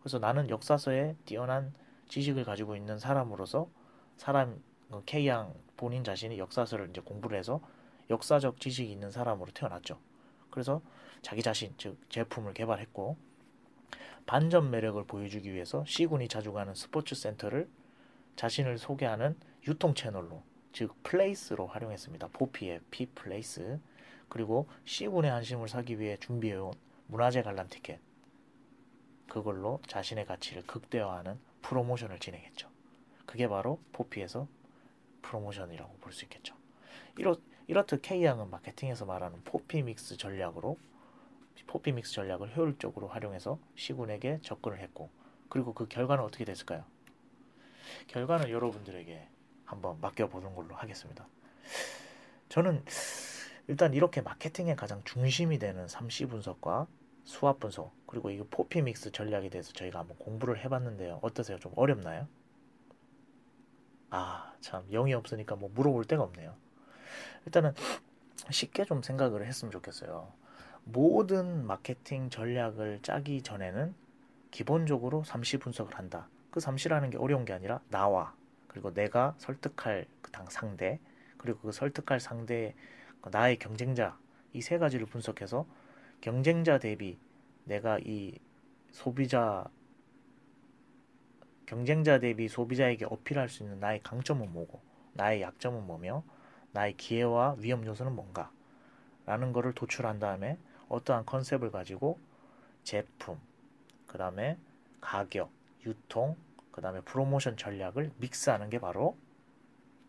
그래서 0.00 0.20
나는 0.20 0.48
역사서에 0.48 1.16
뛰어난 1.24 1.74
지식을 2.08 2.44
가지고 2.44 2.76
있는 2.76 2.98
사람으로서 2.98 3.68
사람 4.16 4.62
그 4.90 5.02
K양 5.06 5.54
본인 5.76 6.04
자신이 6.04 6.38
역사서를 6.38 6.90
이제 6.90 7.00
공부를 7.00 7.36
해서 7.36 7.60
역사적 8.10 8.60
지식이 8.60 8.90
있는 8.92 9.10
사람으로 9.10 9.50
태어났죠. 9.52 9.98
그래서 10.50 10.80
자기 11.22 11.42
자신 11.42 11.74
즉 11.78 11.98
제품을 12.10 12.54
개발했고 12.54 13.16
반전 14.26 14.70
매력을 14.70 15.02
보여주기 15.04 15.52
위해서 15.52 15.84
C군이 15.86 16.28
자주 16.28 16.52
가는 16.52 16.74
스포츠 16.74 17.14
센터를 17.14 17.68
자신을 18.34 18.78
소개하는 18.78 19.36
유통 19.66 19.94
채널로 19.94 20.42
즉 20.72 20.94
place로 21.04 21.66
활용했습니다. 21.66 22.28
포피의 22.32 22.80
P 22.90 23.06
플레이스 23.06 23.80
그리고 24.28 24.68
C군의 24.84 25.30
안심을 25.30 25.68
사기 25.68 25.98
위해 26.00 26.16
준비해온 26.18 26.72
문화재 27.06 27.42
관람 27.42 27.68
티켓 27.68 28.00
그걸로 29.28 29.80
자신의 29.86 30.26
가치를 30.26 30.66
극대화하는 30.66 31.38
프로모션을 31.62 32.18
진행했죠. 32.18 32.68
그게 33.26 33.48
바로 33.48 33.80
포피에서 33.92 34.48
프로모션이라고 35.22 35.96
볼 36.00 36.12
수 36.12 36.24
있겠죠. 36.24 36.54
이렇, 37.18 37.38
이렇듯 37.66 38.02
K양은 38.02 38.50
마케팅에서 38.50 39.04
말하는 39.06 39.42
포피 39.44 39.82
믹스 39.82 40.16
전략으로 40.16 40.78
포피 41.64 41.92
믹스 41.92 42.12
전략을 42.12 42.56
효율적으로 42.56 43.08
활용해서 43.08 43.58
C군에게 43.76 44.40
접근을 44.42 44.80
했고 44.80 45.10
그리고 45.48 45.72
그 45.74 45.88
결과는 45.88 46.24
어떻게 46.24 46.44
됐을까요? 46.44 46.84
결과는 48.08 48.50
여러분들에게 48.50 49.28
한번 49.64 50.00
맡겨보는 50.00 50.54
걸로 50.54 50.74
하겠습니다. 50.74 51.26
저는 52.48 52.84
일단 53.68 53.94
이렇게 53.94 54.20
마케팅의 54.20 54.76
가장 54.76 55.02
중심이 55.04 55.58
되는 55.58 55.86
3C 55.86 56.30
분석과 56.30 56.86
수압 57.24 57.58
분석 57.58 57.92
그리고 58.06 58.30
이 58.30 58.40
포피 58.48 58.82
믹스 58.82 59.10
전략에 59.10 59.48
대해서 59.48 59.72
저희가 59.72 59.98
한번 59.98 60.16
공부를 60.18 60.64
해봤는데요. 60.64 61.18
어떠세요? 61.22 61.58
좀 61.58 61.72
어렵나요? 61.74 62.28
아, 64.10 64.54
참 64.60 64.86
영이 64.90 65.12
없으니까 65.14 65.56
뭐 65.56 65.68
물어볼 65.74 66.04
데가 66.04 66.22
없네요. 66.22 66.54
일단은 67.46 67.74
쉽게 68.50 68.84
좀 68.84 69.02
생각을 69.02 69.44
했으면 69.44 69.72
좋겠어요. 69.72 70.32
모든 70.86 71.66
마케팅 71.66 72.30
전략을 72.30 73.00
짜기 73.02 73.42
전에는 73.42 73.94
기본적으로 74.52 75.22
3C 75.24 75.60
분석을 75.60 75.96
한다. 75.98 76.28
그 76.50 76.60
3C라는 76.60 77.10
게 77.10 77.18
어려운 77.18 77.44
게 77.44 77.52
아니라 77.52 77.80
나와 77.90 78.34
그리고 78.68 78.92
내가 78.94 79.34
설득할 79.38 80.06
그 80.22 80.30
당 80.32 80.46
상대 80.50 81.00
그리고 81.38 81.60
그 81.60 81.72
설득할 81.72 82.20
상대 82.20 82.74
그 83.22 83.30
나의 83.32 83.58
경쟁자 83.58 84.18
이 84.52 84.60
세 84.62 84.78
가지를 84.78 85.06
분석해서 85.06 85.66
경쟁자 86.20 86.78
대비 86.78 87.18
내가 87.64 87.98
이 87.98 88.38
소비자 88.92 89.66
경쟁자 91.66 92.18
대비 92.20 92.48
소비자에게 92.48 93.06
어필할 93.06 93.48
수 93.48 93.62
있는 93.62 93.80
나의 93.80 94.00
강점은 94.02 94.52
뭐고 94.52 94.80
나의 95.14 95.42
약점은 95.42 95.86
뭐며 95.86 96.22
나의 96.72 96.96
기회와 96.96 97.56
위험 97.58 97.84
요소는 97.84 98.14
뭔가 98.14 98.50
라는 99.26 99.52
것을 99.52 99.72
도출한 99.74 100.18
다음에 100.20 100.58
어떠한 100.88 101.26
컨셉을 101.26 101.70
가지고 101.70 102.18
제품 102.84 103.38
그 104.06 104.18
다음에 104.18 104.58
가격 105.00 105.50
유통 105.86 106.36
그 106.72 106.80
다음에 106.80 107.00
프로모션 107.02 107.56
전략을 107.56 108.12
믹스하는 108.18 108.70
게 108.70 108.78
바로 108.78 109.16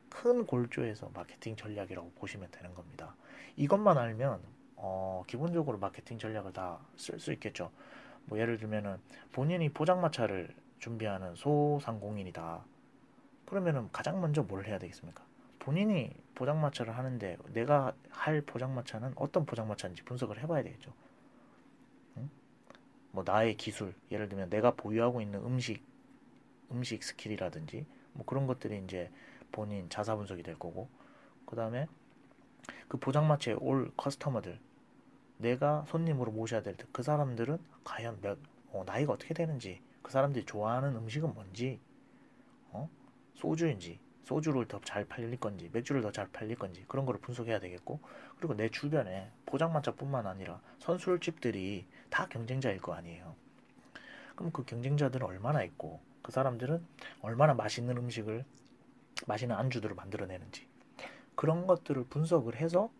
큰 0.09 0.45
골조에서 0.45 1.11
마케팅 1.13 1.55
전략이라고 1.55 2.11
보시면 2.15 2.49
되는 2.51 2.73
겁니다. 2.73 3.15
이것만 3.55 3.97
알면 3.97 4.41
어, 4.77 5.23
기본적으로 5.27 5.77
마케팅 5.77 6.17
전략을 6.17 6.53
다 6.53 6.79
쓸 6.97 7.19
수 7.19 7.31
있겠죠. 7.33 7.71
뭐 8.25 8.39
예를 8.39 8.57
들면은 8.57 8.99
본인이 9.31 9.69
포장마차를 9.69 10.55
준비하는 10.79 11.35
소상공인이다. 11.35 12.63
그러면은 13.45 13.89
가장 13.91 14.21
먼저 14.21 14.43
뭘 14.43 14.65
해야 14.67 14.79
되겠습니까? 14.79 15.23
본인이 15.67 16.15
포장마차를 16.35 16.97
하는데 16.97 17.37
내가 17.51 17.93
할 18.09 18.39
포장마차는 18.39 19.11
어떤 19.17 19.45
포장마차인지 19.45 20.01
분석을 20.03 20.41
해봐야 20.41 20.63
되겠죠. 20.63 20.93
응? 22.15 22.29
뭐 23.11 23.25
나의 23.27 23.57
기술, 23.57 23.93
예를 24.09 24.29
들면 24.29 24.49
내가 24.49 24.71
보유하고 24.71 25.19
있는 25.19 25.43
음식, 25.43 25.83
음식 26.71 27.03
스킬이라든지 27.03 27.85
뭐 28.13 28.25
그런 28.25 28.47
것들이 28.47 28.81
이제 28.85 29.11
본인 29.51 29.89
자사 29.89 30.15
분석이 30.15 30.41
될 30.41 30.57
거고, 30.57 30.87
그 31.45 31.57
다음에 31.57 31.89
그 32.87 32.95
포장마차에 32.97 33.55
올 33.59 33.91
customer들, 33.97 34.57
내가 35.39 35.83
손님으로 35.89 36.31
모셔야 36.31 36.61
될때그 36.61 37.03
사람들은 37.03 37.59
과연 37.83 38.21
몇 38.21 38.39
어, 38.71 38.85
나이가 38.85 39.11
어떻게 39.11 39.33
되는지, 39.33 39.81
그 40.01 40.13
사람들이 40.13 40.45
좋아하는 40.45 40.95
음식은 40.95 41.33
뭔지, 41.33 41.81
어? 42.71 42.89
소주인지, 43.35 43.99
소주를 44.27 44.67
더 44.67 44.81
잘 44.81 45.05
팔릴 45.05 45.39
건지, 45.39 45.69
맥주를 45.71 46.01
더 46.01 46.11
잘 46.11 46.27
팔릴 46.27 46.57
건지 46.57 46.83
그런 46.89 47.05
거를 47.05 47.19
분석해야 47.21 47.59
되겠고, 47.59 48.01
그리고 48.37 48.55
내 48.55 48.69
주변에 48.69 49.31
포장마차뿐만 49.45 50.27
아니라 50.27 50.59
선술집들이 50.79 51.87
다 52.09 52.27
경쟁자일 52.27 52.81
거 52.81 52.93
아니에요. 52.93 53.35
그럼 54.35 54.51
그 54.51 54.65
경쟁자들은 54.65 55.25
얼마나 55.25 55.63
있고, 55.63 56.01
그 56.21 56.33
사람들은 56.33 56.85
얼마나 57.21 57.53
맛있는 57.53 57.95
음식을, 57.97 58.43
맛있는 59.27 59.55
안주들을 59.55 59.95
만들어내는지 59.95 60.67
그런 61.35 61.65
것들을 61.65 62.03
분석을 62.05 62.57
해서 62.57 62.91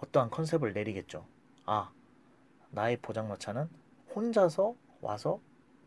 어떠한 0.00 0.30
컨셉을 0.30 0.74
내리겠죠. 0.74 1.26
아, 1.64 1.90
나의 2.70 2.98
포장마차는 2.98 3.68
혼자서 4.14 4.76
와서 5.00 5.40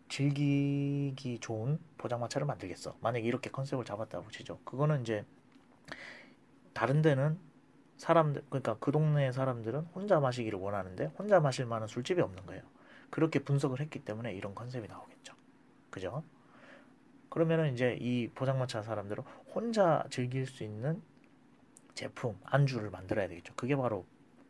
즐기기 0.09 1.39
좋은 1.39 1.79
포장마차를 2.03 2.45
만들겠어. 2.45 2.97
만약에 2.99 3.25
이렇게 3.25 3.49
컨셉을 3.49 3.85
잡았다고 3.85 4.29
치죠. 4.29 4.59
그거는 4.65 5.01
이제 5.01 5.25
다른 6.73 7.01
데는 7.01 7.39
사람들 7.95 8.43
그러니까 8.49 8.75
그 8.79 8.91
동네 8.91 9.31
사람들은 9.31 9.85
혼자 9.95 10.19
마시기를 10.19 10.59
원하는데 10.59 11.05
혼자 11.17 11.39
마실 11.39 11.65
만한 11.65 11.87
술집이 11.87 12.19
없는 12.21 12.45
거예요. 12.45 12.61
그렇게 13.09 13.39
분석을 13.39 13.79
했기 13.79 14.03
때문에 14.03 14.33
이런 14.33 14.53
컨셉이 14.53 14.87
나오겠죠. 14.87 15.33
그죠? 15.89 16.23
그러면은 17.29 17.73
이제 17.73 17.97
이 18.01 18.27
포장마차 18.35 18.81
사람들은 18.81 19.23
혼자 19.55 20.03
즐길 20.09 20.45
수 20.45 20.63
있는 20.63 21.01
제품, 21.93 22.37
안주를 22.43 22.89
만들어야 22.89 23.27
되겠죠. 23.29 23.53
그게 23.55 23.75
바로 23.75 24.05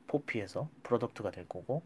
4P에서 0.08 0.70
product가 0.82 1.32
될 1.32 1.48
거고 1.48 1.84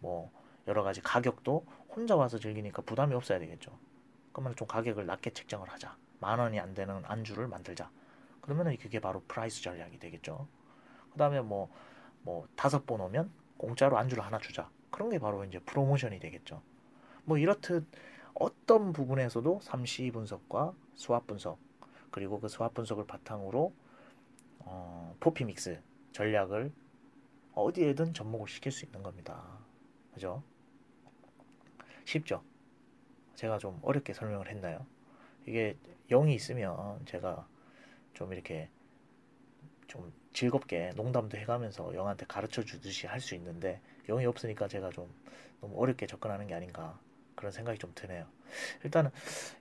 뭐 0.00 0.32
여러 0.66 0.82
가지 0.82 1.00
가격도 1.00 1.64
혼자 1.90 2.16
와서 2.16 2.38
즐기니까 2.38 2.82
부담이 2.82 3.14
없어야 3.14 3.38
되겠죠. 3.38 3.78
그러면 4.40 4.56
좀 4.56 4.66
가격을 4.66 5.04
낮게 5.04 5.34
책정을 5.34 5.68
하자. 5.68 5.94
만 6.18 6.38
원이 6.38 6.58
안 6.58 6.72
되는 6.72 7.02
안주를 7.04 7.46
만들자. 7.46 7.90
그러면은 8.40 8.74
그게 8.78 8.98
바로 8.98 9.22
price 9.28 9.60
전략이 9.60 9.98
되겠죠. 9.98 10.48
그 11.12 11.18
다음에 11.18 11.42
뭐, 11.42 11.70
뭐, 12.22 12.48
다섯 12.56 12.86
번 12.86 13.02
오면 13.02 13.30
공짜로 13.58 13.98
안주를 13.98 14.24
하나 14.24 14.38
주자. 14.38 14.70
그런 14.90 15.10
게 15.10 15.18
바로 15.18 15.44
이제 15.44 15.58
promotion이 15.58 16.20
되겠죠. 16.20 16.62
뭐, 17.24 17.36
이렇듯 17.36 17.86
어떤 18.32 18.94
부분에서도 18.94 19.60
삼시 19.60 20.10
분석과 20.10 20.72
수압 20.94 21.26
분석, 21.26 21.58
그리고 22.10 22.40
그 22.40 22.48
SWOT 22.48 22.72
분석을 22.72 23.06
바탕으로, 23.06 23.74
어, 24.60 25.16
4P 25.20 25.44
mix 25.44 25.82
전략을 26.12 26.72
어디에든 27.52 28.14
접목을 28.14 28.48
시킬 28.48 28.72
수 28.72 28.86
있는 28.86 29.02
겁니다. 29.02 29.58
그죠? 30.14 30.42
쉽죠? 32.06 32.42
제가 33.34 33.58
좀 33.58 33.78
어렵게 33.82 34.12
설명을 34.12 34.48
했나요? 34.48 34.86
이게 35.46 35.76
0이 36.10 36.34
있으면 36.34 37.04
제가 37.06 37.46
좀 38.14 38.32
이렇게 38.32 38.68
좀 39.86 40.12
즐겁게 40.32 40.90
농담도 40.96 41.36
해가면서 41.38 41.94
영한테 41.94 42.26
가르쳐 42.26 42.62
주듯이 42.62 43.06
할 43.06 43.20
수 43.20 43.34
있는데 43.34 43.80
0이 44.08 44.24
없으니까 44.26 44.68
제가 44.68 44.90
좀 44.90 45.12
너무 45.60 45.80
어렵게 45.80 46.06
접근하는 46.06 46.46
게 46.46 46.54
아닌가 46.54 46.98
그런 47.34 47.52
생각이 47.52 47.78
좀 47.78 47.92
드네요. 47.94 48.26
일단은 48.84 49.10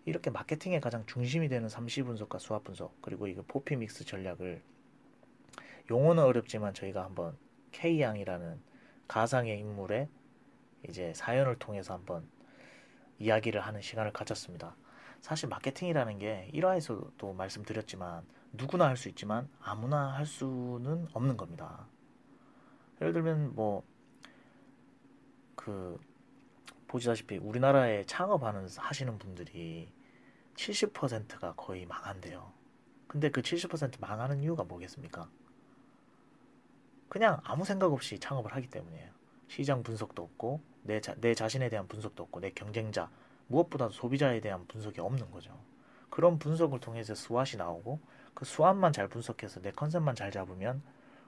이렇게 0.05 0.29
마케팅의 0.29 0.81
가장 0.81 1.05
중심이 1.05 1.47
되는 1.49 1.69
삼시 1.69 2.03
분석과 2.03 2.39
수합 2.39 2.63
분석 2.63 3.01
그리고 3.01 3.27
이거 3.27 3.43
포피 3.47 3.75
믹스 3.75 4.05
전략을 4.05 4.61
용어는 5.89 6.23
어렵지만 6.23 6.73
저희가 6.73 7.03
한번 7.03 7.37
K양이라는 7.71 8.61
가상의 9.07 9.59
인물의 9.59 10.07
이제 10.87 11.13
사연을 11.15 11.57
통해서 11.57 11.93
한번 11.93 12.27
이야기를 13.19 13.61
하는 13.61 13.81
시간을 13.81 14.11
가졌습니다. 14.13 14.75
사실 15.21 15.49
마케팅이라는 15.49 16.19
게 16.19 16.49
1화에서도 16.53 17.35
말씀드렸지만 17.35 18.25
누구나 18.53 18.87
할 18.87 18.97
수 18.97 19.09
있지만 19.09 19.47
아무나 19.61 20.13
할 20.13 20.25
수는 20.25 21.07
없는 21.13 21.37
겁니다. 21.37 21.87
예를 23.01 23.13
들면 23.13 23.55
뭐 23.55 23.83
그 25.59 25.99
보시다시피 26.87 27.37
우리나라에 27.37 28.05
창업하는 28.05 28.65
하시는 28.77 29.19
분들이 29.19 29.91
70%가 30.55 31.53
거의 31.55 31.85
망한대요. 31.85 32.53
근데 33.07 33.29
그 33.29 33.41
70% 33.41 33.99
망하는 33.99 34.41
이유가 34.41 34.63
뭐겠습니까? 34.63 35.29
그냥 37.09 37.41
아무 37.43 37.65
생각 37.65 37.91
없이 37.91 38.17
창업을 38.19 38.55
하기 38.55 38.67
때문이에요. 38.69 39.11
시장 39.49 39.83
분석도 39.83 40.23
없고 40.23 40.61
내, 40.83 41.01
자, 41.01 41.15
내 41.19 41.33
자신에 41.33 41.69
대한 41.69 41.87
분석도 41.87 42.23
없고 42.23 42.39
내 42.39 42.51
경쟁자 42.51 43.09
무엇보다도 43.47 43.91
소비자에 43.91 44.39
대한 44.39 44.65
분석이 44.67 45.01
없는 45.01 45.31
거죠. 45.31 45.51
그런 46.09 46.39
분석을 46.39 46.79
통해서 46.79 47.15
수완이 47.15 47.57
나오고 47.57 47.99
그 48.33 48.45
수완만 48.45 48.93
잘 48.93 49.07
분석해서 49.07 49.61
내 49.61 49.71
컨셉만 49.71 50.15
잘 50.15 50.31
잡으면 50.31 50.81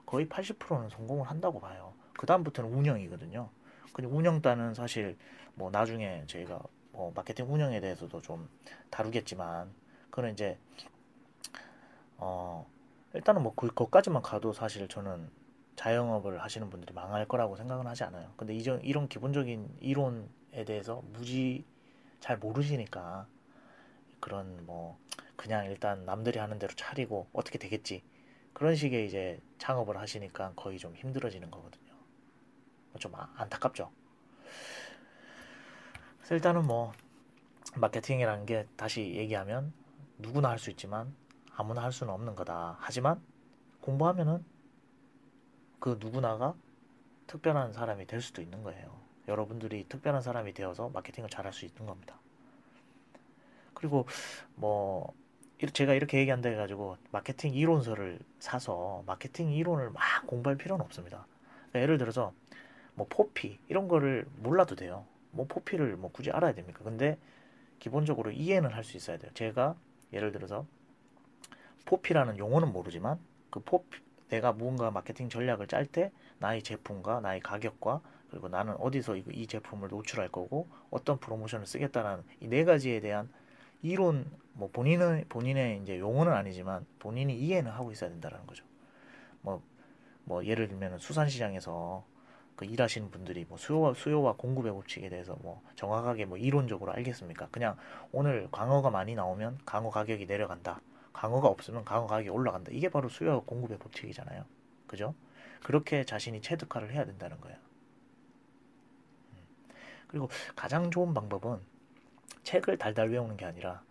거의 0.06 0.26
80%는 0.28 0.88
성공을 0.88 1.28
한다고 1.28 1.60
봐요. 1.60 1.94
그 2.14 2.26
다음부터는 2.26 2.72
운영이거든요. 2.72 3.50
근데 3.92 4.08
운영단은 4.08 4.74
사실 4.74 5.18
뭐 5.54 5.70
나중에 5.70 6.24
저희가 6.26 6.60
뭐 6.92 7.12
마케팅 7.14 7.52
운영에 7.52 7.80
대해서도 7.80 8.22
좀 8.22 8.48
다루겠지만 8.90 9.72
그는 10.10 10.32
이제 10.32 10.58
어 12.18 12.66
일단은 13.14 13.42
뭐 13.42 13.54
그것까지만 13.54 14.22
가도 14.22 14.52
사실 14.52 14.88
저는 14.88 15.28
자영업을 15.76 16.42
하시는 16.42 16.68
분들이 16.70 16.92
망할 16.94 17.26
거라고 17.26 17.56
생각은 17.56 17.86
하지 17.86 18.04
않아요. 18.04 18.32
근데 18.36 18.54
이런, 18.54 18.80
이런 18.82 19.08
기본적인 19.08 19.78
이론에 19.80 20.64
대해서 20.66 21.02
무지 21.12 21.64
잘 22.20 22.38
모르시니까 22.38 23.26
그런 24.20 24.64
뭐 24.66 24.98
그냥 25.36 25.66
일단 25.66 26.04
남들이 26.04 26.38
하는 26.38 26.58
대로 26.58 26.72
차리고 26.74 27.26
어떻게 27.32 27.58
되겠지 27.58 28.02
그런 28.52 28.76
식의 28.76 29.06
이제 29.06 29.40
창업을 29.58 29.96
하시니까 29.98 30.52
거의 30.54 30.78
좀 30.78 30.94
힘들어지는 30.94 31.50
거거든요. 31.50 31.92
좀 32.98 33.14
아, 33.14 33.32
안타깝죠. 33.36 33.90
그래서 36.18 36.34
일단은 36.34 36.64
뭐 36.66 36.92
마케팅이라는 37.74 38.46
게 38.46 38.66
다시 38.76 39.14
얘기하면 39.14 39.72
누구나 40.18 40.50
할 40.50 40.58
수 40.58 40.70
있지만 40.70 41.14
아무나 41.54 41.82
할 41.82 41.92
수는 41.92 42.12
없는 42.12 42.36
거다. 42.36 42.76
하지만 42.80 43.20
공부하면은 43.80 44.44
그 45.82 45.98
누구나가 45.98 46.54
특별한 47.26 47.72
사람이 47.72 48.06
될 48.06 48.20
수도 48.20 48.40
있는 48.40 48.62
거예요. 48.62 49.00
여러분들이 49.26 49.84
특별한 49.88 50.22
사람이 50.22 50.52
되어서 50.54 50.90
마케팅을 50.90 51.28
잘할 51.28 51.52
수 51.52 51.64
있는 51.64 51.86
겁니다. 51.86 52.20
그리고 53.74 54.06
뭐 54.54 55.12
제가 55.72 55.94
이렇게 55.94 56.18
얘기한다 56.18 56.50
해가지고 56.50 56.98
마케팅 57.10 57.52
이론서를 57.52 58.20
사서 58.38 59.02
마케팅 59.06 59.50
이론을 59.50 59.90
막 59.90 60.24
공부할 60.28 60.56
필요는 60.56 60.84
없습니다. 60.84 61.26
그러니까 61.70 61.80
예를 61.80 61.98
들어서 61.98 62.32
뭐 62.94 63.08
포피 63.10 63.58
이런 63.68 63.88
거를 63.88 64.24
몰라도 64.36 64.76
돼요. 64.76 65.04
뭐 65.32 65.48
포피를 65.48 65.96
뭐 65.96 66.12
굳이 66.12 66.30
알아야 66.30 66.54
됩니까? 66.54 66.84
근데 66.84 67.18
기본적으로 67.80 68.30
이해는 68.30 68.70
할 68.70 68.84
수 68.84 68.96
있어야 68.96 69.18
돼요. 69.18 69.32
제가 69.34 69.74
예를 70.12 70.30
들어서 70.30 70.64
포피라는 71.86 72.38
용어는 72.38 72.72
모르지만 72.72 73.18
그 73.50 73.58
포피 73.58 73.98
내가 74.32 74.52
무언가 74.52 74.90
마케팅 74.90 75.28
전략을 75.28 75.66
짤 75.66 75.84
때 75.84 76.10
나의 76.38 76.62
제품과 76.62 77.20
나의 77.20 77.40
가격과 77.40 78.00
그리고 78.30 78.48
나는 78.48 78.74
어디서 78.78 79.16
이 79.16 79.46
제품을 79.46 79.88
노출할 79.90 80.28
거고 80.30 80.68
어떤 80.90 81.18
프로모션을 81.18 81.66
쓰겠다는 81.66 82.22
이 82.40 82.48
네 82.48 82.64
가지에 82.64 83.00
대한 83.00 83.28
이론 83.82 84.24
뭐 84.54 84.70
본인은 84.72 85.26
본인의 85.28 85.80
이제 85.82 85.98
용어는 85.98 86.32
아니지만 86.32 86.86
본인이 86.98 87.36
이해는 87.38 87.70
하고 87.70 87.92
있어야 87.92 88.08
된다는 88.08 88.46
거죠. 88.46 88.64
뭐뭐 89.42 89.62
뭐 90.24 90.44
예를 90.46 90.68
들면 90.68 90.98
수산시장에서 90.98 92.04
그 92.56 92.64
일하시는 92.64 93.10
분들이 93.10 93.44
뭐 93.46 93.58
수요와 93.58 93.92
수요와 93.94 94.34
공급의 94.38 94.72
법칙에 94.72 95.10
대해서 95.10 95.36
뭐 95.42 95.60
정확하게 95.76 96.24
뭐 96.24 96.38
이론적으로 96.38 96.92
알겠습니까? 96.94 97.48
그냥 97.50 97.76
오늘 98.12 98.48
광어가 98.50 98.88
많이 98.90 99.14
나오면 99.14 99.58
광어 99.66 99.90
가격이 99.90 100.24
내려간다. 100.26 100.80
강어가 101.12 101.48
없으면 101.48 101.84
강어 101.84 102.06
가격이 102.06 102.28
올라간다. 102.30 102.70
이게 102.72 102.88
바로 102.88 103.08
수요와 103.08 103.40
공급의 103.40 103.78
법칙이잖아요. 103.78 104.44
그죠? 104.86 105.14
그렇게 105.62 106.04
자신이 106.04 106.40
체득화를 106.40 106.92
해야 106.92 107.04
된다는 107.04 107.40
거예요. 107.40 107.56
음. 109.32 109.38
그리고 110.08 110.28
가장 110.56 110.90
좋은 110.90 111.14
방법은 111.14 111.60
책을 112.42 112.78
달달 112.78 113.10
외우는 113.10 113.36
게 113.36 113.44
아니라 113.44 113.82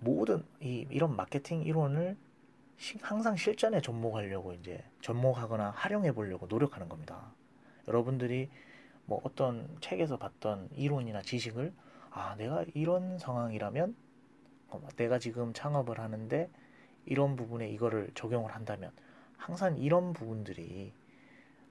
모든 0.00 0.44
이 0.60 0.86
이런 0.90 1.16
마케팅 1.16 1.62
이론을 1.62 2.16
시- 2.78 2.98
항상 3.02 3.36
실전에 3.36 3.80
접목하려고 3.80 4.52
이제 4.54 4.84
접목하거나 5.00 5.70
활용해 5.70 6.12
보려고 6.12 6.46
노력하는 6.46 6.88
겁니다. 6.88 7.32
여러분들이 7.88 8.50
뭐 9.06 9.20
어떤 9.24 9.76
책에서 9.80 10.16
봤던 10.18 10.70
이론이나 10.74 11.22
지식을 11.22 11.72
아 12.10 12.34
내가 12.36 12.64
이런 12.74 13.18
상황이라면 13.18 13.94
어, 14.68 14.86
내가 14.96 15.18
지금 15.18 15.52
창업을 15.52 16.00
하는데 16.00 16.50
이런 17.04 17.36
부분에 17.36 17.68
이거를 17.70 18.10
적용을 18.14 18.54
한다면 18.54 18.90
항상 19.36 19.78
이런 19.78 20.12
부분들이 20.12 20.92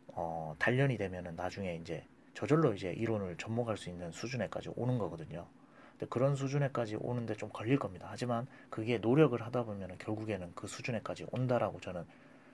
어, 0.07 0.55
단련이 0.59 0.97
되면은 0.97 1.35
나중에 1.35 1.75
이제 1.75 2.05
저절로 2.33 2.73
이제 2.73 2.91
이론을 2.91 3.37
접목할 3.37 3.77
수 3.77 3.89
있는 3.89 4.11
수준에까지 4.11 4.69
오는 4.75 4.97
거거든요. 4.97 5.47
근데 5.91 6.07
그런 6.07 6.35
수준에까지 6.35 6.97
오는데 6.99 7.35
좀 7.35 7.49
걸릴 7.49 7.79
겁니다. 7.79 8.07
하지만 8.09 8.47
그게 8.69 8.97
노력을 8.97 9.41
하다 9.41 9.63
보면은 9.63 9.97
결국에는 9.97 10.51
그 10.55 10.67
수준에까지 10.67 11.27
온다라고 11.31 11.79
저는 11.79 12.05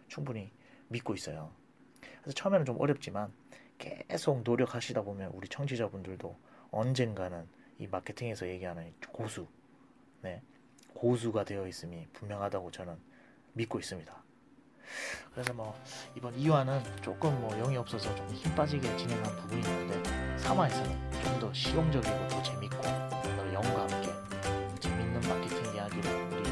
충분히 0.07 0.51
믿고 0.89 1.13
있어요. 1.15 1.51
그래서 2.21 2.35
처음에는 2.35 2.65
좀 2.65 2.79
어렵지만 2.79 3.31
계속 3.77 4.43
노력하시다 4.43 5.01
보면 5.01 5.31
우리 5.33 5.47
청취자분들도 5.47 6.35
언젠가는 6.69 7.47
이 7.79 7.87
마케팅에서 7.87 8.47
얘기하는 8.47 8.93
고수, 9.11 9.47
네, 10.21 10.41
고수가 10.93 11.43
되어 11.45 11.67
있음이 11.67 12.07
분명하다고 12.13 12.71
저는 12.71 12.97
믿고 13.53 13.79
있습니다. 13.79 14.13
그래서 15.33 15.53
뭐 15.53 15.73
이번 16.15 16.35
2화는 16.35 17.01
조금 17.01 17.39
뭐 17.41 17.55
영이 17.55 17.77
없어서 17.77 18.13
좀 18.15 18.27
힘 18.35 18.53
빠지게 18.55 18.95
진행한 18.97 19.35
부분이 19.37 19.61
있는데 19.61 20.03
3화에서는 20.37 21.23
좀 21.23 21.39
더 21.41 21.51
실용적이고 21.53 22.27
더 22.27 22.43
재밌고 22.43 22.81
더 22.81 23.53
영과 23.53 23.81
함께 23.81 24.11
재밌는 24.79 25.21
마케팅 25.21 25.73
이야기를 25.73 26.11
우리 26.31 26.43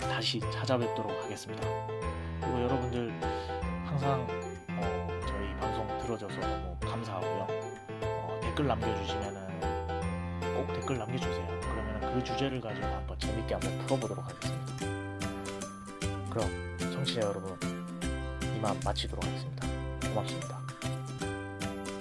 다시 0.00 0.40
찾아뵙도록 0.40 1.12
하겠습니다. 1.24 1.62
그리고 2.40 2.62
여러분들 2.62 3.10
항상 3.84 4.26
어, 4.70 5.20
저희 5.28 5.54
방송 5.60 5.86
들어줘서 6.00 6.40
너무 6.40 6.76
감사하고요. 6.80 7.46
어, 8.02 8.40
댓글 8.42 8.66
남겨주시면은 8.66 9.60
꼭 10.56 10.72
댓글 10.74 10.98
남겨주세요. 10.98 11.60
그 12.12 12.24
주제를 12.24 12.60
가지고 12.60 12.86
한번 12.86 13.18
재밌게 13.18 13.54
한번 13.54 13.78
풀어보도록 13.86 14.24
하겠습니다. 14.24 14.74
그럼 16.30 16.48
청취자 16.78 17.20
여러분 17.20 17.56
이만 18.56 18.78
마치도록 18.84 19.24
하겠습니다. 19.24 19.66
고맙습니다. 20.08 20.58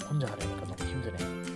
혼자 0.10 0.28
하려니까 0.28 0.66
너무 0.66 0.90
힘드네. 0.90 1.47